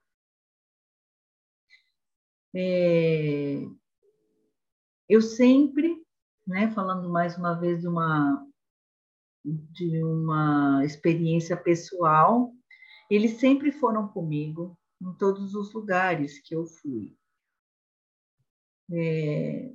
É... 2.56 3.68
Eu 5.10 5.22
sempre, 5.22 6.02
né, 6.48 6.72
falando 6.72 7.10
mais 7.10 7.38
uma 7.38 7.54
vez 7.54 7.82
de 7.82 7.88
uma 7.88 8.48
de 9.46 10.04
uma 10.04 10.84
experiência 10.84 11.56
pessoal, 11.56 12.52
eles 13.10 13.40
sempre 13.40 13.72
foram 13.72 14.08
comigo 14.08 14.76
em 15.00 15.14
todos 15.14 15.54
os 15.54 15.72
lugares 15.72 16.40
que 16.40 16.56
eu 16.56 16.66
fui. 16.66 17.16
É, 18.92 19.72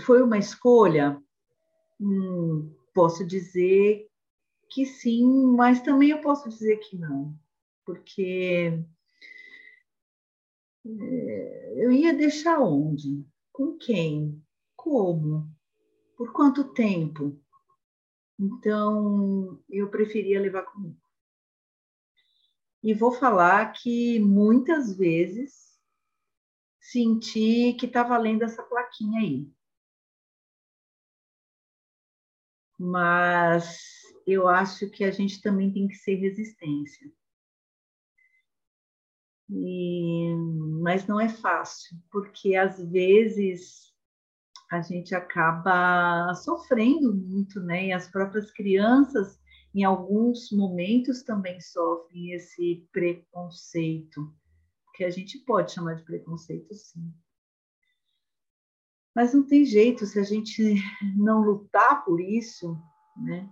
foi 0.00 0.22
uma 0.22 0.38
escolha? 0.38 1.20
Hum, 2.00 2.72
posso 2.94 3.26
dizer 3.26 4.08
que 4.70 4.86
sim, 4.86 5.46
mas 5.56 5.80
também 5.80 6.10
eu 6.10 6.20
posso 6.20 6.48
dizer 6.48 6.76
que 6.78 6.96
não, 6.96 7.36
porque 7.84 8.84
eu 10.84 11.90
ia 11.90 12.14
deixar 12.14 12.60
onde? 12.60 13.24
Com 13.52 13.76
quem? 13.76 14.42
Como? 14.76 15.48
Por 16.16 16.32
quanto 16.32 16.72
tempo? 16.72 17.40
Então, 18.38 19.62
eu 19.68 19.88
preferia 19.90 20.40
levar 20.40 20.62
comigo. 20.62 21.00
E 22.82 22.92
vou 22.92 23.12
falar 23.12 23.72
que 23.72 24.18
muitas 24.20 24.94
vezes 24.96 25.78
senti 26.80 27.72
que 27.74 27.86
está 27.86 28.02
valendo 28.02 28.42
essa 28.42 28.62
plaquinha 28.62 29.20
aí. 29.20 29.54
mas 32.78 34.02
eu 34.26 34.48
acho 34.48 34.90
que 34.90 35.04
a 35.04 35.10
gente 35.10 35.40
também 35.40 35.72
tem 35.72 35.88
que 35.88 35.94
ser 35.94 36.16
resistência. 36.16 37.10
E, 39.50 40.34
mas 40.80 41.06
não 41.06 41.20
é 41.20 41.28
fácil, 41.28 41.96
porque 42.10 42.56
às 42.56 42.82
vezes 42.90 43.92
a 44.70 44.80
gente 44.80 45.14
acaba 45.14 46.34
sofrendo 46.34 47.14
muito, 47.14 47.60
né? 47.60 47.86
E 47.86 47.92
as 47.92 48.08
próprias 48.08 48.50
crianças, 48.50 49.38
em 49.74 49.84
alguns 49.84 50.50
momentos, 50.50 51.22
também 51.22 51.60
sofrem 51.60 52.32
esse 52.32 52.88
preconceito, 52.92 54.34
que 54.94 55.04
a 55.04 55.10
gente 55.10 55.38
pode 55.40 55.72
chamar 55.72 55.94
de 55.96 56.04
preconceito, 56.04 56.72
sim. 56.74 57.12
Mas 59.14 59.32
não 59.32 59.46
tem 59.46 59.64
jeito, 59.64 60.06
se 60.06 60.18
a 60.18 60.24
gente 60.24 60.74
não 61.16 61.42
lutar 61.42 62.04
por 62.04 62.20
isso, 62.20 62.76
né? 63.16 63.48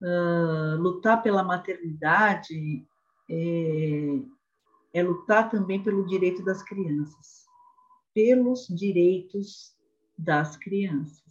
Uh, 0.00 0.76
lutar 0.80 1.22
pela 1.22 1.44
maternidade 1.44 2.84
é, 3.30 4.20
é 4.92 5.02
lutar 5.02 5.50
também 5.50 5.82
pelo 5.82 6.06
direito 6.06 6.44
das 6.44 6.62
crianças, 6.62 7.46
pelos 8.14 8.66
direitos 8.68 9.74
das 10.18 10.56
crianças. 10.56 11.22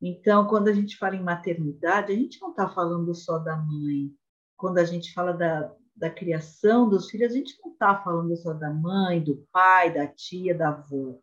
Então, 0.00 0.46
quando 0.46 0.68
a 0.68 0.72
gente 0.72 0.96
fala 0.96 1.16
em 1.16 1.22
maternidade, 1.22 2.12
a 2.12 2.16
gente 2.16 2.40
não 2.40 2.50
está 2.50 2.68
falando 2.68 3.14
só 3.14 3.38
da 3.38 3.56
mãe. 3.56 4.14
Quando 4.56 4.78
a 4.78 4.84
gente 4.84 5.12
fala 5.12 5.32
da, 5.32 5.74
da 5.96 6.10
criação 6.10 6.88
dos 6.88 7.10
filhos, 7.10 7.32
a 7.32 7.34
gente 7.34 7.58
não 7.62 7.72
está 7.72 8.02
falando 8.02 8.36
só 8.36 8.52
da 8.52 8.70
mãe, 8.70 9.22
do 9.22 9.46
pai, 9.50 9.92
da 9.92 10.06
tia, 10.06 10.54
da 10.54 10.68
avó. 10.68 11.18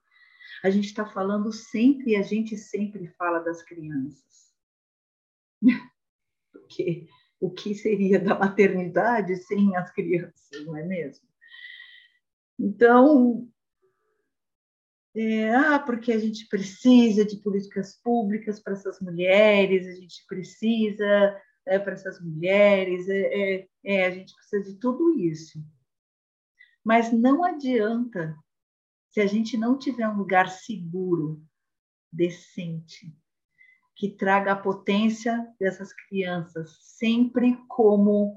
A 0.63 0.69
gente 0.69 0.85
está 0.85 1.05
falando 1.05 1.51
sempre, 1.51 2.15
a 2.15 2.21
gente 2.21 2.57
sempre 2.57 3.07
fala 3.17 3.39
das 3.39 3.61
crianças. 3.63 4.51
Porque 6.51 7.07
o 7.41 7.49
que 7.49 7.73
seria 7.73 8.19
da 8.19 8.37
maternidade 8.37 9.35
sem 9.37 9.75
as 9.75 9.91
crianças, 9.91 10.65
não 10.65 10.77
é 10.77 10.85
mesmo? 10.85 11.27
Então, 12.57 13.49
é, 15.15 15.49
ah, 15.55 15.79
porque 15.79 16.13
a 16.13 16.19
gente 16.19 16.47
precisa 16.47 17.25
de 17.25 17.37
políticas 17.37 17.99
públicas 18.01 18.59
para 18.59 18.73
essas 18.73 19.01
mulheres, 19.01 19.87
a 19.87 19.99
gente 19.99 20.23
precisa 20.27 21.41
é, 21.65 21.79
para 21.79 21.93
essas 21.93 22.21
mulheres, 22.21 23.09
é, 23.09 23.19
é, 23.19 23.67
é, 23.83 24.05
a 24.05 24.11
gente 24.11 24.35
precisa 24.35 24.71
de 24.71 24.79
tudo 24.79 25.19
isso. 25.19 25.59
Mas 26.83 27.11
não 27.11 27.43
adianta 27.43 28.37
se 29.09 29.19
a 29.19 29.25
gente 29.25 29.57
não 29.57 29.77
tiver 29.77 30.07
um 30.07 30.17
lugar 30.17 30.49
seguro, 30.49 31.43
decente, 32.11 33.13
que 34.01 34.09
traga 34.09 34.53
a 34.53 34.55
potência 34.55 35.47
dessas 35.59 35.93
crianças, 35.93 36.75
sempre 36.81 37.55
como 37.67 38.35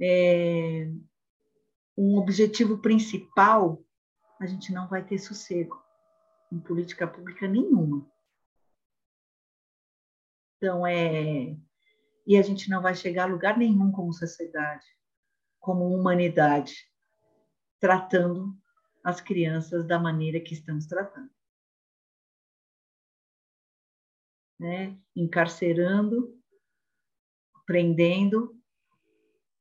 é, 0.00 0.90
um 1.94 2.16
objetivo 2.16 2.78
principal, 2.78 3.84
a 4.40 4.46
gente 4.46 4.72
não 4.72 4.88
vai 4.88 5.04
ter 5.04 5.18
sossego 5.18 5.78
em 6.50 6.58
política 6.58 7.06
pública 7.06 7.46
nenhuma. 7.46 8.10
Então, 10.56 10.86
é. 10.86 11.54
E 12.26 12.38
a 12.38 12.40
gente 12.40 12.70
não 12.70 12.80
vai 12.80 12.94
chegar 12.94 13.24
a 13.24 13.30
lugar 13.30 13.58
nenhum 13.58 13.92
como 13.92 14.10
sociedade, 14.10 14.86
como 15.60 15.94
humanidade, 15.94 16.74
tratando 17.78 18.56
as 19.04 19.20
crianças 19.20 19.86
da 19.86 19.98
maneira 19.98 20.40
que 20.40 20.54
estamos 20.54 20.86
tratando. 20.86 21.28
Né? 24.58 24.98
Encarcerando, 25.14 26.36
prendendo, 27.66 28.58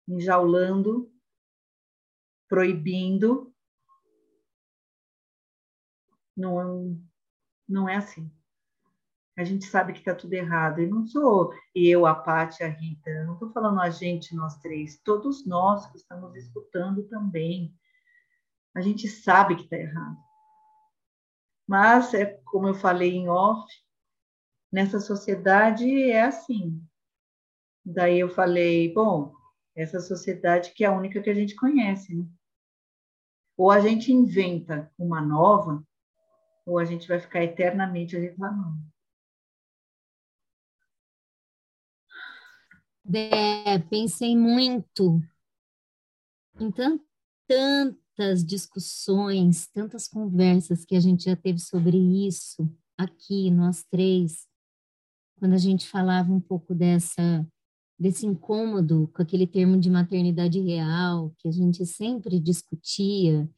enjaulando, 0.07 1.11
proibindo, 2.47 3.53
não, 6.35 6.99
não 7.67 7.89
é 7.89 7.97
assim. 7.97 8.31
A 9.37 9.43
gente 9.43 9.65
sabe 9.65 9.93
que 9.93 9.99
está 9.99 10.15
tudo 10.15 10.33
errado. 10.33 10.81
E 10.81 10.87
não 10.87 11.05
sou 11.05 11.53
eu, 11.75 12.05
a 12.07 12.15
Paty, 12.15 12.63
a 12.63 12.67
Rita. 12.67 13.23
Não 13.23 13.33
estou 13.33 13.51
falando 13.51 13.79
a 13.79 13.89
gente, 13.89 14.35
nós 14.35 14.57
três. 14.57 14.99
Todos 15.03 15.45
nós 15.45 15.85
que 15.91 15.97
estamos 15.97 16.35
escutando 16.35 17.03
também. 17.07 17.71
A 18.75 18.81
gente 18.81 19.07
sabe 19.07 19.55
que 19.55 19.63
está 19.63 19.77
errado. 19.77 20.17
Mas, 21.67 22.13
é 22.13 22.25
como 22.45 22.67
eu 22.67 22.73
falei 22.73 23.13
em 23.13 23.29
off, 23.29 23.71
nessa 24.77 24.99
sociedade 24.99 25.89
é 26.03 26.21
assim. 26.21 26.79
Daí 27.83 28.19
eu 28.19 28.29
falei, 28.29 28.93
bom, 28.93 29.33
essa 29.75 29.99
sociedade 29.99 30.71
que 30.71 30.83
é 30.83 30.87
a 30.87 30.95
única 30.95 31.19
que 31.19 31.31
a 31.31 31.33
gente 31.33 31.55
conhece, 31.55 32.13
né? 32.13 32.23
Ou 33.57 33.71
a 33.71 33.79
gente 33.79 34.13
inventa 34.13 34.93
uma 34.95 35.19
nova, 35.19 35.83
ou 36.63 36.77
a 36.77 36.85
gente 36.85 37.07
vai 37.07 37.19
ficar 37.19 37.43
eternamente 37.43 38.15
reclamando. 38.15 38.77
É, 43.11 43.79
pensei 43.79 44.37
muito 44.37 45.19
em 46.59 46.71
tantas 47.47 48.45
discussões, 48.45 49.67
tantas 49.69 50.07
conversas 50.07 50.85
que 50.85 50.95
a 50.95 50.99
gente 50.99 51.23
já 51.23 51.35
teve 51.35 51.57
sobre 51.57 51.97
isso 52.27 52.69
aqui, 52.95 53.49
nós 53.49 53.83
três, 53.83 54.46
quando 55.37 55.53
a 55.53 55.57
gente 55.57 55.87
falava 55.87 56.31
um 56.31 56.39
pouco 56.39 56.73
dessa 56.73 57.45
desse 57.99 58.27
incômodo 58.27 59.09
com 59.11 59.23
aquele 59.23 59.47
termo 59.47 59.75
de 59.75 59.89
maternidade 59.89 60.59
real 60.59 61.33
que 61.39 61.47
a 61.47 61.51
gente 61.51 61.83
sempre 61.83 62.39
discutia 62.39 63.49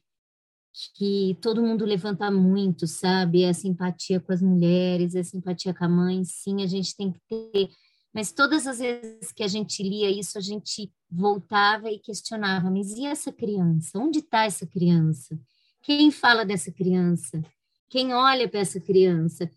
que 0.94 1.36
todo 1.40 1.62
mundo 1.62 1.84
levanta 1.84 2.30
muito, 2.30 2.86
sabe? 2.86 3.42
É 3.42 3.52
simpatia 3.52 4.20
com 4.20 4.32
as 4.32 4.40
mulheres, 4.40 5.14
é 5.14 5.22
simpatia 5.22 5.74
com 5.74 5.84
a 5.84 5.88
mãe, 5.88 6.24
sim, 6.24 6.62
a 6.62 6.66
gente 6.66 6.96
tem 6.96 7.12
que 7.12 7.20
ter. 7.28 7.70
Mas 8.12 8.32
todas 8.32 8.66
as 8.66 8.78
vezes 8.78 9.32
que 9.32 9.42
a 9.42 9.48
gente 9.48 9.82
lia 9.82 10.10
isso, 10.10 10.38
a 10.38 10.40
gente 10.40 10.92
voltava 11.10 11.90
e 11.90 11.98
questionava: 11.98 12.70
mas 12.70 12.92
e 12.92 13.04
essa 13.04 13.32
criança? 13.32 13.98
Onde 13.98 14.20
está 14.20 14.44
essa 14.44 14.66
criança? 14.66 15.38
Quem 15.82 16.10
fala 16.10 16.44
dessa 16.44 16.70
criança? 16.70 17.42
Quem 17.88 18.14
olha 18.14 18.48
para 18.48 18.60
essa 18.60 18.80
criança? 18.80 19.50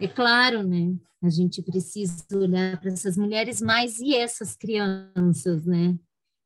É 0.00 0.08
claro, 0.08 0.62
né? 0.62 0.96
A 1.22 1.28
gente 1.28 1.62
precisa 1.62 2.24
olhar 2.34 2.80
para 2.80 2.90
essas 2.90 3.16
mulheres, 3.18 3.60
mas 3.60 4.00
e 4.00 4.14
essas 4.16 4.56
crianças, 4.56 5.66
né? 5.66 5.98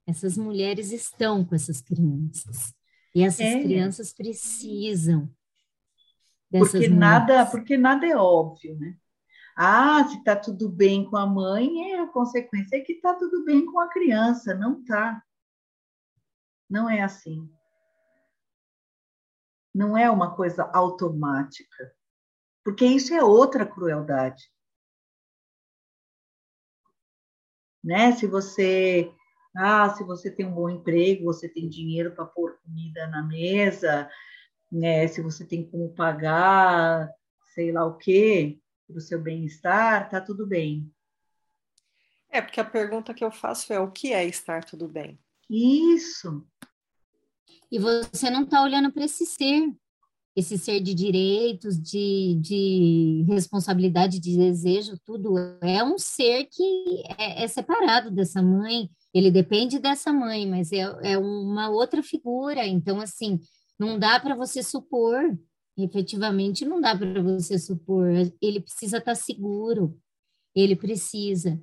Essas 0.06 0.36
mulheres 0.36 0.90
estão 0.90 1.44
com 1.44 1.54
essas 1.54 1.80
crianças. 1.80 2.74
E 3.14 3.22
essas 3.22 3.46
é. 3.46 3.62
crianças 3.62 4.12
precisam. 4.12 5.30
Porque 6.50 6.88
nada, 6.88 7.46
porque 7.46 7.76
nada 7.76 8.06
é 8.06 8.16
óbvio, 8.16 8.76
né? 8.76 8.96
Ah, 9.56 10.04
se 10.08 10.18
está 10.18 10.34
tudo 10.34 10.68
bem 10.68 11.04
com 11.04 11.16
a 11.16 11.26
mãe, 11.26 11.92
é 11.92 12.00
a 12.00 12.08
consequência 12.08 12.76
é 12.76 12.80
que 12.80 12.94
está 12.94 13.14
tudo 13.14 13.44
bem 13.44 13.64
com 13.64 13.78
a 13.78 13.88
criança. 13.88 14.52
Não 14.54 14.80
está. 14.80 15.22
Não 16.68 16.90
é 16.90 17.02
assim. 17.02 17.48
Não 19.72 19.96
é 19.96 20.10
uma 20.10 20.34
coisa 20.34 20.64
automática. 20.72 21.94
Porque 22.64 22.84
isso 22.84 23.12
é 23.14 23.22
outra 23.22 23.66
crueldade. 23.66 24.50
Né? 27.82 28.12
Se 28.12 28.26
você 28.26 29.12
ah, 29.56 29.88
se 29.90 30.02
você 30.02 30.30
tem 30.30 30.46
um 30.46 30.54
bom 30.54 30.68
emprego, 30.68 31.26
você 31.26 31.48
tem 31.48 31.68
dinheiro 31.68 32.12
para 32.12 32.24
pôr 32.24 32.58
comida 32.64 33.06
na 33.06 33.22
mesa, 33.22 34.10
né? 34.70 35.06
se 35.06 35.22
você 35.22 35.46
tem 35.46 35.64
como 35.70 35.94
pagar, 35.94 37.08
sei 37.54 37.70
lá 37.70 37.86
o 37.86 37.96
quê, 37.96 38.58
para 38.86 38.96
o 38.96 39.00
seu 39.00 39.20
bem-estar, 39.20 40.10
tá 40.10 40.20
tudo 40.20 40.44
bem. 40.44 40.92
É, 42.28 42.42
porque 42.42 42.58
a 42.58 42.64
pergunta 42.64 43.14
que 43.14 43.24
eu 43.24 43.30
faço 43.30 43.72
é 43.72 43.78
o 43.78 43.92
que 43.92 44.12
é 44.12 44.24
estar 44.24 44.64
tudo 44.64 44.88
bem? 44.88 45.20
Isso. 45.48 46.44
E 47.70 47.78
você 47.78 48.28
não 48.28 48.42
está 48.42 48.60
olhando 48.60 48.92
para 48.92 49.04
esse 49.04 49.24
ser, 49.24 49.72
esse 50.36 50.58
ser 50.58 50.80
de 50.80 50.94
direitos, 50.94 51.80
de, 51.80 52.34
de 52.40 53.24
responsabilidade, 53.28 54.18
de 54.18 54.36
desejo, 54.36 54.98
tudo. 55.04 55.36
É 55.62 55.84
um 55.84 55.96
ser 55.96 56.46
que 56.46 57.04
é, 57.18 57.44
é 57.44 57.48
separado 57.48 58.10
dessa 58.10 58.42
mãe, 58.42 58.90
ele 59.12 59.30
depende 59.30 59.78
dessa 59.78 60.12
mãe, 60.12 60.46
mas 60.48 60.72
é, 60.72 60.80
é 61.04 61.18
uma 61.18 61.70
outra 61.70 62.02
figura. 62.02 62.66
Então, 62.66 63.00
assim, 63.00 63.38
não 63.78 63.96
dá 63.96 64.18
para 64.18 64.34
você 64.34 64.60
supor, 64.60 65.38
efetivamente, 65.78 66.64
não 66.64 66.80
dá 66.80 66.96
para 66.96 67.22
você 67.22 67.56
supor. 67.56 68.08
Ele 68.42 68.60
precisa 68.60 68.98
estar 68.98 69.12
tá 69.12 69.14
seguro, 69.14 69.96
ele 70.54 70.74
precisa. 70.74 71.62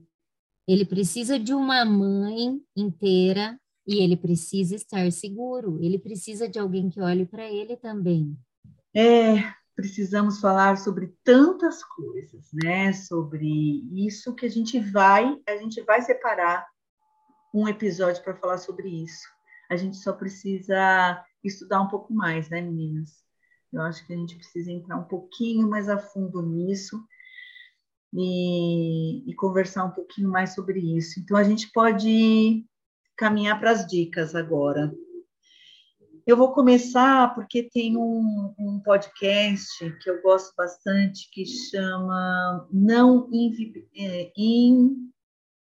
Ele 0.65 0.85
precisa 0.85 1.37
de 1.37 1.53
uma 1.53 1.83
mãe 1.83 2.61
inteira 2.77 3.59
e 3.85 4.01
ele 4.01 4.15
precisa 4.15 4.75
estar 4.75 5.11
seguro. 5.11 5.77
Ele 5.83 5.99
precisa 5.99 6.47
de 6.47 6.57
alguém 6.57 6.89
que 6.89 7.01
olhe 7.01 7.25
para 7.25 7.51
ele 7.51 7.75
também. 7.75 8.37
É, 8.93 9.53
precisamos 9.75 10.41
falar 10.41 10.77
sobre 10.77 11.15
tantas 11.23 11.83
coisas, 11.83 12.49
né? 12.53 12.91
Sobre 12.91 13.83
isso 13.93 14.35
que 14.35 14.45
a 14.45 14.49
gente 14.49 14.79
vai, 14.79 15.37
a 15.47 15.55
gente 15.57 15.81
vai 15.81 16.01
separar 16.01 16.67
um 17.53 17.67
episódio 17.67 18.23
para 18.23 18.35
falar 18.35 18.57
sobre 18.57 18.89
isso. 19.03 19.27
A 19.69 19.75
gente 19.75 19.97
só 19.97 20.11
precisa 20.13 21.23
estudar 21.43 21.81
um 21.81 21.87
pouco 21.87 22.13
mais, 22.13 22.49
né, 22.49 22.61
meninas? 22.61 23.23
Eu 23.71 23.81
acho 23.81 24.05
que 24.05 24.13
a 24.13 24.17
gente 24.17 24.35
precisa 24.35 24.69
entrar 24.69 24.97
um 24.97 25.05
pouquinho 25.05 25.69
mais 25.69 25.87
a 25.87 25.97
fundo 25.97 26.41
nisso 26.41 27.01
e, 28.13 29.29
e 29.29 29.33
conversar 29.35 29.85
um 29.85 29.91
pouquinho 29.91 30.29
mais 30.29 30.53
sobre 30.53 30.79
isso. 30.97 31.19
Então, 31.19 31.37
a 31.37 31.43
gente 31.43 31.71
pode 31.71 32.65
caminhar 33.15 33.57
para 33.59 33.71
as 33.71 33.87
dicas 33.87 34.35
agora. 34.35 34.93
Eu 36.25 36.37
vou 36.37 36.53
começar 36.53 37.33
porque 37.33 37.63
tem 37.63 37.97
um, 37.97 38.53
um, 38.57 38.79
podcast 38.79 39.67
que 40.01 40.09
eu 40.09 40.21
gosto 40.21 40.53
bastante 40.55 41.29
que 41.31 41.45
chama 41.45 42.67
Não 42.71 43.27
Invi, 43.31 43.87
é, 43.97 44.31
in, 44.37 45.11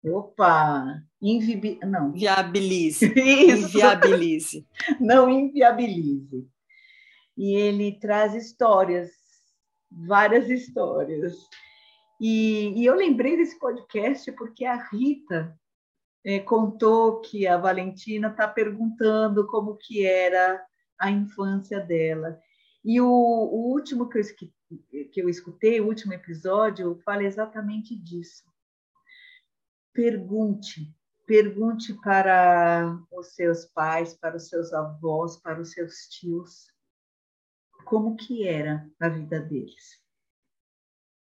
Opa! 0.04 1.02
Invibi, 1.20 1.78
não. 1.84 2.12
Viabilize. 2.12 3.06
Isso. 3.14 3.66
Inviabilize. 3.66 4.66
Não 5.00 5.28
inviabilize. 5.28 6.46
E 7.36 7.54
ele 7.54 7.98
traz 7.98 8.34
histórias, 8.34 9.10
várias 9.90 10.48
histórias. 10.48 11.34
E, 12.20 12.72
e 12.76 12.84
eu 12.84 12.94
lembrei 12.94 13.36
desse 13.36 13.58
podcast 13.58 14.30
porque 14.32 14.64
a 14.64 14.76
Rita 14.90 15.56
é, 16.24 16.40
contou 16.40 17.20
que 17.20 17.46
a 17.46 17.56
Valentina 17.56 18.28
está 18.28 18.46
perguntando 18.46 19.46
como 19.46 19.76
que 19.76 20.04
era 20.04 20.64
a 20.98 21.10
infância 21.10 21.80
dela. 21.80 22.38
E 22.84 23.00
o, 23.00 23.06
o 23.06 23.72
último 23.72 24.08
que 24.08 24.18
eu, 24.18 24.24
que 25.12 25.20
eu 25.20 25.28
escutei, 25.28 25.80
o 25.80 25.86
último 25.86 26.12
episódio, 26.12 27.00
fala 27.04 27.24
exatamente 27.24 27.96
disso. 27.96 28.44
Pergunte, 29.92 30.94
pergunte 31.26 31.94
para 32.02 32.98
os 33.12 33.34
seus 33.34 33.66
pais, 33.66 34.14
para 34.14 34.36
os 34.36 34.48
seus 34.48 34.72
avós, 34.72 35.36
para 35.36 35.60
os 35.60 35.72
seus 35.72 36.08
tios, 36.08 36.66
como 37.84 38.16
que 38.16 38.46
era 38.46 38.88
a 39.00 39.08
vida 39.08 39.40
deles. 39.40 40.00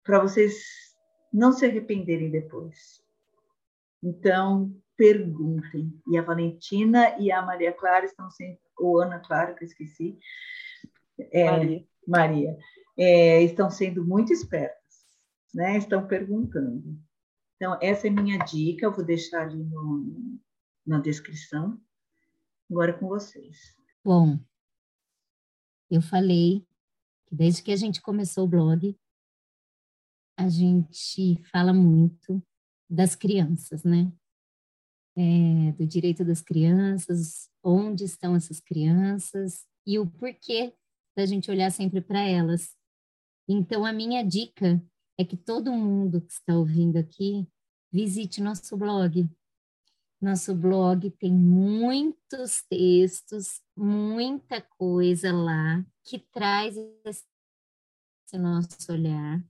Para 0.03 0.21
vocês 0.21 0.63
não 1.33 1.53
se 1.53 1.67
arrependerem 1.67 2.31
depois. 2.31 3.04
Então, 4.05 4.71
perguntem. 4.97 5.99
E 6.07 6.19
a 6.19 6.23
Valentina 6.23 7.19
e 7.19 7.33
a 7.33 7.41
Maria 7.41 7.73
Clara 7.73 8.05
estão 8.05 8.31
sendo, 8.31 8.59
ou 8.79 9.01
Ana 9.01 9.19
Clara, 9.19 9.55
que 9.55 9.65
eu 9.65 9.69
esqueci, 9.69 10.19
é, 11.33 11.51
Maria, 11.51 11.87
Maria 12.07 12.59
é, 12.99 13.43
estão 13.43 13.71
sendo 13.71 14.05
muito 14.05 14.33
espertas, 14.33 15.07
né? 15.55 15.79
Estão 15.79 16.07
perguntando. 16.07 17.01
Então, 17.57 17.79
essa 17.81 18.07
é 18.07 18.11
minha 18.11 18.39
dica, 18.39 18.85
eu 18.85 18.93
vou 18.93 19.05
deixar 19.05 19.43
ali 19.43 19.65
no, 19.65 20.39
na 20.87 21.01
descrição. 21.01 21.81
Agora 22.71 22.93
com 22.93 23.09
vocês. 23.09 23.77
Bom, 24.05 24.39
eu 25.91 26.03
falei 26.03 26.67
que 27.27 27.35
desde 27.35 27.63
que 27.63 27.73
a 27.73 27.77
gente 27.77 28.03
começou 28.03 28.45
o 28.45 28.49
blog, 28.49 28.99
a 30.37 30.49
gente 30.49 31.41
fala 31.51 31.73
muito 31.73 32.43
das 32.95 33.15
crianças, 33.17 33.83
né? 33.83 34.13
É, 35.17 35.73
do 35.73 35.87
direito 35.87 36.25
das 36.25 36.41
crianças, 36.41 37.49
onde 37.63 38.05
estão 38.05 38.35
essas 38.35 38.61
crianças 38.61 39.65
e 39.87 39.99
o 39.99 40.07
porquê 40.07 40.75
da 41.17 41.25
gente 41.27 41.51
olhar 41.51 41.71
sempre 41.71 42.01
para 42.01 42.21
elas. 42.21 42.77
Então, 43.49 43.85
a 43.85 43.93
minha 43.93 44.23
dica 44.23 44.83
é 45.19 45.25
que 45.25 45.37
todo 45.37 45.73
mundo 45.73 46.21
que 46.21 46.33
está 46.33 46.57
ouvindo 46.57 46.97
aqui 46.97 47.47
visite 47.93 48.43
nosso 48.43 48.77
blog. 48.77 49.29
Nosso 50.21 50.55
blog 50.55 51.11
tem 51.11 51.33
muitos 51.33 52.65
textos, 52.69 53.61
muita 53.77 54.61
coisa 54.61 55.33
lá 55.33 55.85
que 56.03 56.19
traz 56.19 56.77
esse 57.05 58.39
nosso 58.39 58.91
olhar. 58.91 59.45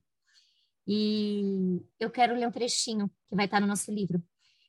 E 0.87 1.81
eu 1.99 2.09
quero 2.09 2.35
ler 2.35 2.47
um 2.47 2.51
trechinho 2.51 3.09
que 3.27 3.35
vai 3.35 3.45
estar 3.45 3.59
no 3.59 3.67
nosso 3.67 3.91
livro, 3.91 4.21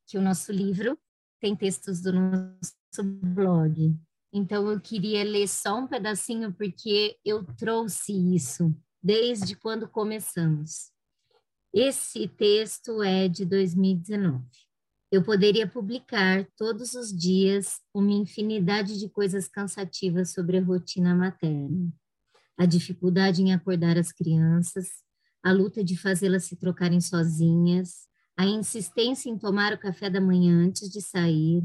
que 0.07 0.17
o 0.17 0.23
nosso 0.23 0.51
livro 0.51 0.99
tem 1.41 1.55
textos 1.55 2.01
do 2.01 2.13
nosso 2.13 3.03
blog. 3.03 3.95
Então 4.33 4.71
eu 4.71 4.81
queria 4.81 5.23
ler 5.25 5.49
só 5.49 5.79
um 5.79 5.87
pedacinho 5.87 6.53
porque 6.53 7.19
eu 7.25 7.45
trouxe 7.45 8.13
isso 8.35 8.75
desde 9.03 9.55
quando 9.55 9.89
começamos. 9.89 10.91
Esse 11.73 12.27
texto 12.27 13.03
é 13.03 13.29
de 13.29 13.45
2019. 13.45 14.43
Eu 15.13 15.23
poderia 15.23 15.69
publicar 15.69 16.47
todos 16.57 16.95
os 16.95 17.17
dias 17.17 17.81
uma 17.95 18.13
infinidade 18.13 18.99
de 18.99 19.09
coisas 19.09 19.47
cansativas 19.47 20.33
sobre 20.33 20.59
a 20.59 20.65
rotina 20.65 21.15
materna. 21.15 21.93
A 22.59 22.67
dificuldade 22.67 23.43
em 23.43 23.53
acordar 23.53 23.97
as 23.99 24.11
crianças, 24.11 24.89
a 25.47 25.53
luta 25.53 25.85
de 25.85 25.97
fazê-las 25.97 26.43
se 26.43 26.57
trocarem 26.57 27.01
sozinhas, 27.01 28.09
a 28.37 28.45
insistência 28.45 29.31
em 29.31 29.39
tomar 29.39 29.73
o 29.73 29.79
café 29.79 30.11
da 30.11 30.21
manhã 30.21 30.67
antes 30.67 30.91
de 30.91 31.01
sair, 31.01 31.63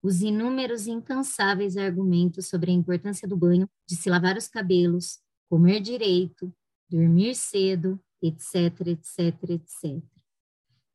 os 0.00 0.22
inúmeros 0.22 0.86
e 0.86 0.92
incansáveis 0.92 1.76
argumentos 1.76 2.46
sobre 2.46 2.70
a 2.70 2.74
importância 2.74 3.26
do 3.26 3.36
banho, 3.36 3.68
de 3.88 3.96
se 3.96 4.08
lavar 4.08 4.36
os 4.36 4.46
cabelos, 4.46 5.18
comer 5.50 5.80
direito, 5.80 6.54
dormir 6.88 7.34
cedo, 7.34 8.00
etc, 8.22 8.86
etc, 8.86 9.50
etc. 9.50 10.00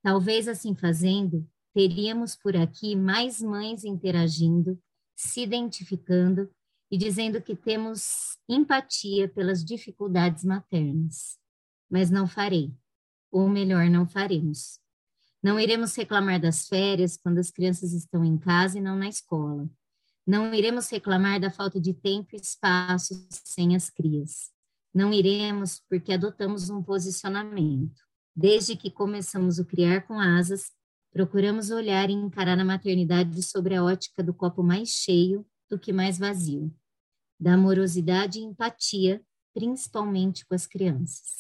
Talvez 0.02 0.48
assim 0.48 0.74
fazendo, 0.74 1.46
teríamos 1.74 2.38
por 2.38 2.56
aqui 2.56 2.96
mais 2.96 3.42
mães 3.42 3.84
interagindo, 3.84 4.80
se 5.14 5.42
identificando 5.42 6.50
e 6.90 6.98
dizendo 6.98 7.42
que 7.42 7.54
temos 7.54 8.38
empatia 8.48 9.28
pelas 9.28 9.62
dificuldades 9.62 10.46
maternas. 10.46 11.39
Mas 11.90 12.10
não 12.10 12.28
farei, 12.28 12.72
ou 13.32 13.50
melhor, 13.50 13.90
não 13.90 14.08
faremos. 14.08 14.80
Não 15.42 15.60
iremos 15.60 15.96
reclamar 15.96 16.40
das 16.40 16.68
férias 16.68 17.18
quando 17.18 17.38
as 17.38 17.50
crianças 17.50 17.94
estão 17.94 18.24
em 18.26 18.38
casa 18.38 18.78
e 18.78 18.82
não 18.82 18.96
na 18.96 19.08
escola. 19.08 19.70
Não 20.28 20.54
iremos 20.54 20.90
reclamar 20.90 21.40
da 21.40 21.50
falta 21.50 21.80
de 21.80 21.94
tempo 21.94 22.30
e 22.34 22.40
espaço 22.40 23.26
sem 23.30 23.76
as 23.76 23.90
crias. 23.90 24.52
Não 24.94 25.14
iremos 25.14 25.82
porque 25.90 26.14
adotamos 26.14 26.70
um 26.70 26.84
posicionamento. 26.84 28.02
Desde 28.36 28.76
que 28.76 28.92
começamos 28.92 29.60
o 29.60 29.66
Criar 29.66 30.06
com 30.06 30.20
Asas, 30.20 30.72
procuramos 31.12 31.72
olhar 31.72 32.10
e 32.10 32.14
encarar 32.14 32.60
a 32.60 32.66
maternidade 32.66 33.42
sobre 33.42 33.76
a 33.76 33.84
ótica 33.84 34.22
do 34.22 34.34
copo 34.34 34.62
mais 34.62 34.90
cheio 34.90 35.46
do 35.70 35.80
que 35.80 35.94
mais 35.94 36.18
vazio, 36.18 36.74
da 37.40 37.54
amorosidade 37.54 38.40
e 38.40 38.44
empatia, 38.44 39.22
principalmente 39.54 40.46
com 40.46 40.56
as 40.56 40.66
crianças, 40.66 41.38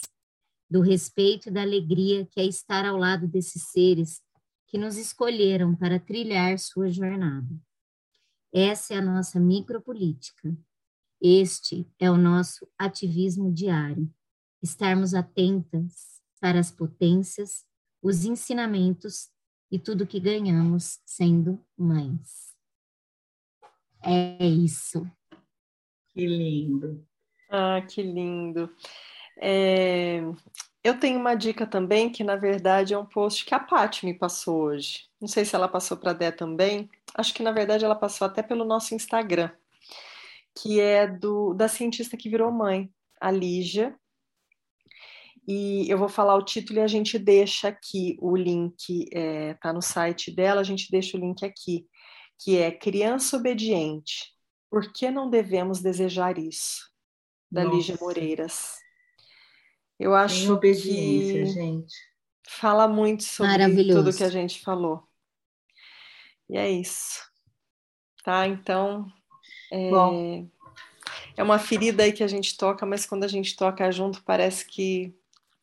do 0.69 0.81
respeito 0.81 1.49
e 1.49 1.51
da 1.51 1.61
alegria 1.61 2.25
que 2.25 2.39
é 2.39 2.45
estar 2.45 2.85
ao 2.85 2.97
lado 2.97 3.27
desses 3.27 3.71
seres 3.71 4.21
que 4.67 4.77
nos 4.77 4.97
escolheram 4.97 5.75
para 5.75 5.99
trilhar 5.99 6.57
sua 6.59 6.89
jornada. 6.89 7.49
Essa 8.53 8.93
é 8.93 8.97
a 8.97 9.01
nossa 9.01 9.39
micropolítica, 9.39 10.55
este 11.21 11.87
é 11.99 12.09
o 12.09 12.17
nosso 12.17 12.67
ativismo 12.77 13.51
diário. 13.51 14.09
Estarmos 14.61 15.13
atentas 15.13 16.21
para 16.39 16.59
as 16.59 16.71
potências, 16.71 17.65
os 18.01 18.25
ensinamentos 18.25 19.29
e 19.71 19.77
tudo 19.77 20.07
que 20.07 20.19
ganhamos 20.19 20.99
sendo 21.05 21.63
mães. 21.77 22.55
É 24.03 24.45
isso. 24.45 25.05
Que 26.09 26.25
lindo. 26.25 27.05
Ah, 27.49 27.81
que 27.81 28.01
lindo. 28.01 28.73
É, 29.41 30.21
eu 30.83 30.99
tenho 30.99 31.19
uma 31.19 31.35
dica 31.35 31.65
também, 31.65 32.09
que 32.09 32.23
na 32.23 32.35
verdade 32.35 32.93
é 32.93 32.97
um 32.97 33.05
post 33.05 33.45
que 33.45 33.55
a 33.55 33.59
Paty 33.59 34.05
me 34.05 34.13
passou 34.13 34.63
hoje. 34.63 35.05
Não 35.19 35.27
sei 35.27 35.45
se 35.45 35.55
ela 35.55 35.67
passou 35.67 35.97
para 35.97 36.11
a 36.11 36.13
Dé 36.13 36.31
também. 36.31 36.89
Acho 37.15 37.33
que 37.33 37.43
na 37.43 37.51
verdade 37.51 37.85
ela 37.85 37.95
passou 37.95 38.27
até 38.27 38.41
pelo 38.43 38.65
nosso 38.65 38.93
Instagram 38.93 39.51
que 40.61 40.79
é 40.79 41.07
do 41.07 41.53
da 41.53 41.67
cientista 41.67 42.17
que 42.17 42.29
virou 42.29 42.51
mãe, 42.51 42.91
a 43.19 43.31
Lígia. 43.31 43.97
E 45.47 45.89
eu 45.89 45.97
vou 45.97 46.09
falar 46.09 46.35
o 46.35 46.43
título 46.43 46.79
e 46.79 46.81
a 46.81 46.87
gente 46.87 47.17
deixa 47.17 47.69
aqui 47.69 48.17
o 48.21 48.35
link, 48.35 49.09
é, 49.11 49.55
tá 49.55 49.73
no 49.73 49.81
site 49.81 50.31
dela, 50.31 50.61
a 50.61 50.63
gente 50.63 50.91
deixa 50.91 51.17
o 51.17 51.19
link 51.19 51.43
aqui, 51.43 51.87
que 52.37 52.57
é 52.57 52.71
Criança 52.71 53.37
Obediente. 53.37 54.31
Por 54.69 54.93
que 54.93 55.09
não 55.09 55.27
devemos 55.29 55.81
desejar 55.81 56.37
isso? 56.37 56.87
Da 57.51 57.63
Nossa. 57.63 57.75
Lígia 57.75 57.97
Moreiras. 57.99 58.75
Eu 59.99 60.15
acho 60.15 60.53
obediência, 60.53 61.43
que 61.43 61.45
gente. 61.45 61.93
fala 62.47 62.87
muito 62.87 63.23
sobre 63.23 63.85
tudo 63.91 64.15
que 64.15 64.23
a 64.23 64.29
gente 64.29 64.61
falou. 64.61 65.03
E 66.49 66.57
é 66.57 66.69
isso. 66.69 67.19
Tá? 68.23 68.47
Então, 68.47 69.11
é, 69.71 70.45
é 71.35 71.43
uma 71.43 71.59
ferida 71.59 72.03
aí 72.03 72.13
que 72.13 72.23
a 72.23 72.27
gente 72.27 72.57
toca, 72.57 72.85
mas 72.85 73.05
quando 73.05 73.23
a 73.23 73.27
gente 73.27 73.55
toca 73.55 73.91
junto, 73.91 74.23
parece 74.23 74.65
que 74.65 75.13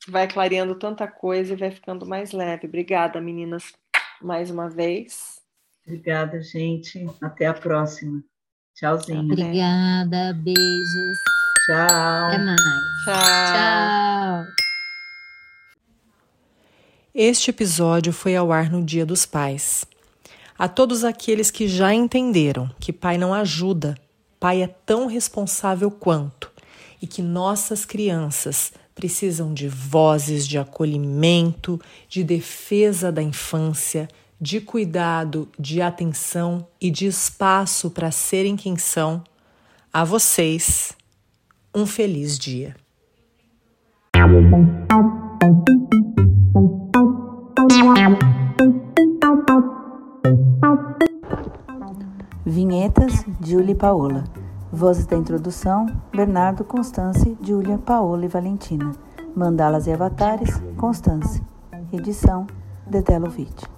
vai 0.07 0.29
clareando 0.29 0.75
tanta 0.75 1.07
coisa 1.07 1.55
e 1.55 1.57
vai 1.57 1.71
ficando 1.71 2.07
mais 2.07 2.33
leve. 2.33 2.67
Obrigada, 2.67 3.21
meninas, 3.21 3.73
mais 4.21 4.51
uma 4.51 4.69
vez. 4.69 5.41
Obrigada, 5.87 6.43
gente. 6.43 7.07
Até 7.21 7.47
a 7.47 7.55
próxima. 7.55 8.23
Tchauzinho. 8.75 9.33
Obrigada, 9.33 10.35
beijos. 10.35 11.36
Tchau. 11.67 12.29
Até 12.29 12.39
mais. 12.39 12.61
Tchau. 13.05 13.15
Tchau. 13.53 14.47
Este 17.13 17.51
episódio 17.51 18.13
foi 18.13 18.37
ao 18.37 18.53
ar 18.53 18.71
no 18.71 18.85
Dia 18.85 19.05
dos 19.05 19.27
Pais. 19.27 19.85
A 20.57 20.69
todos 20.69 21.03
aqueles 21.03 21.51
que 21.51 21.67
já 21.67 21.93
entenderam 21.93 22.71
que 22.79 22.93
pai 22.93 23.19
não 23.19 23.35
ajuda, 23.35 23.97
pai 24.39 24.63
é 24.63 24.69
tão 24.69 25.09
responsável 25.09 25.91
quanto, 25.91 26.53
e 27.03 27.07
que 27.07 27.21
nossas 27.21 27.85
crianças 27.85 28.73
precisam 28.95 29.53
de 29.53 29.67
vozes 29.67 30.47
de 30.47 30.59
acolhimento, 30.59 31.81
de 32.09 32.23
defesa 32.23 33.11
da 33.11 33.23
infância, 33.23 34.07
de 34.41 34.61
cuidado, 34.61 35.49
de 35.59 35.83
atenção 35.83 36.65
e 36.81 36.93
de 36.93 37.07
espaço 37.07 37.91
para 37.91 38.13
serem 38.13 38.55
quem 38.55 38.77
são, 38.77 39.25
a 39.93 40.05
vocês, 40.05 40.95
um 41.77 41.85
feliz 41.85 42.39
dia. 42.39 42.75
Vinhetas, 52.47 53.27
Júlia 53.45 53.73
e 53.73 53.75
Paola. 53.75 54.25
Vozes 54.73 55.05
da 55.05 55.19
introdução, 55.19 55.85
Bernardo, 56.11 56.65
Constance, 56.65 57.37
Júlia, 57.43 57.77
Paola 57.77 58.25
e 58.25 58.29
Valentina. 58.29 58.93
Mandalas 59.35 59.87
e 59.87 59.93
avatares, 59.93 60.63
Constance. 60.79 61.43
Edição, 61.93 62.47
Dedelovitch. 62.87 63.76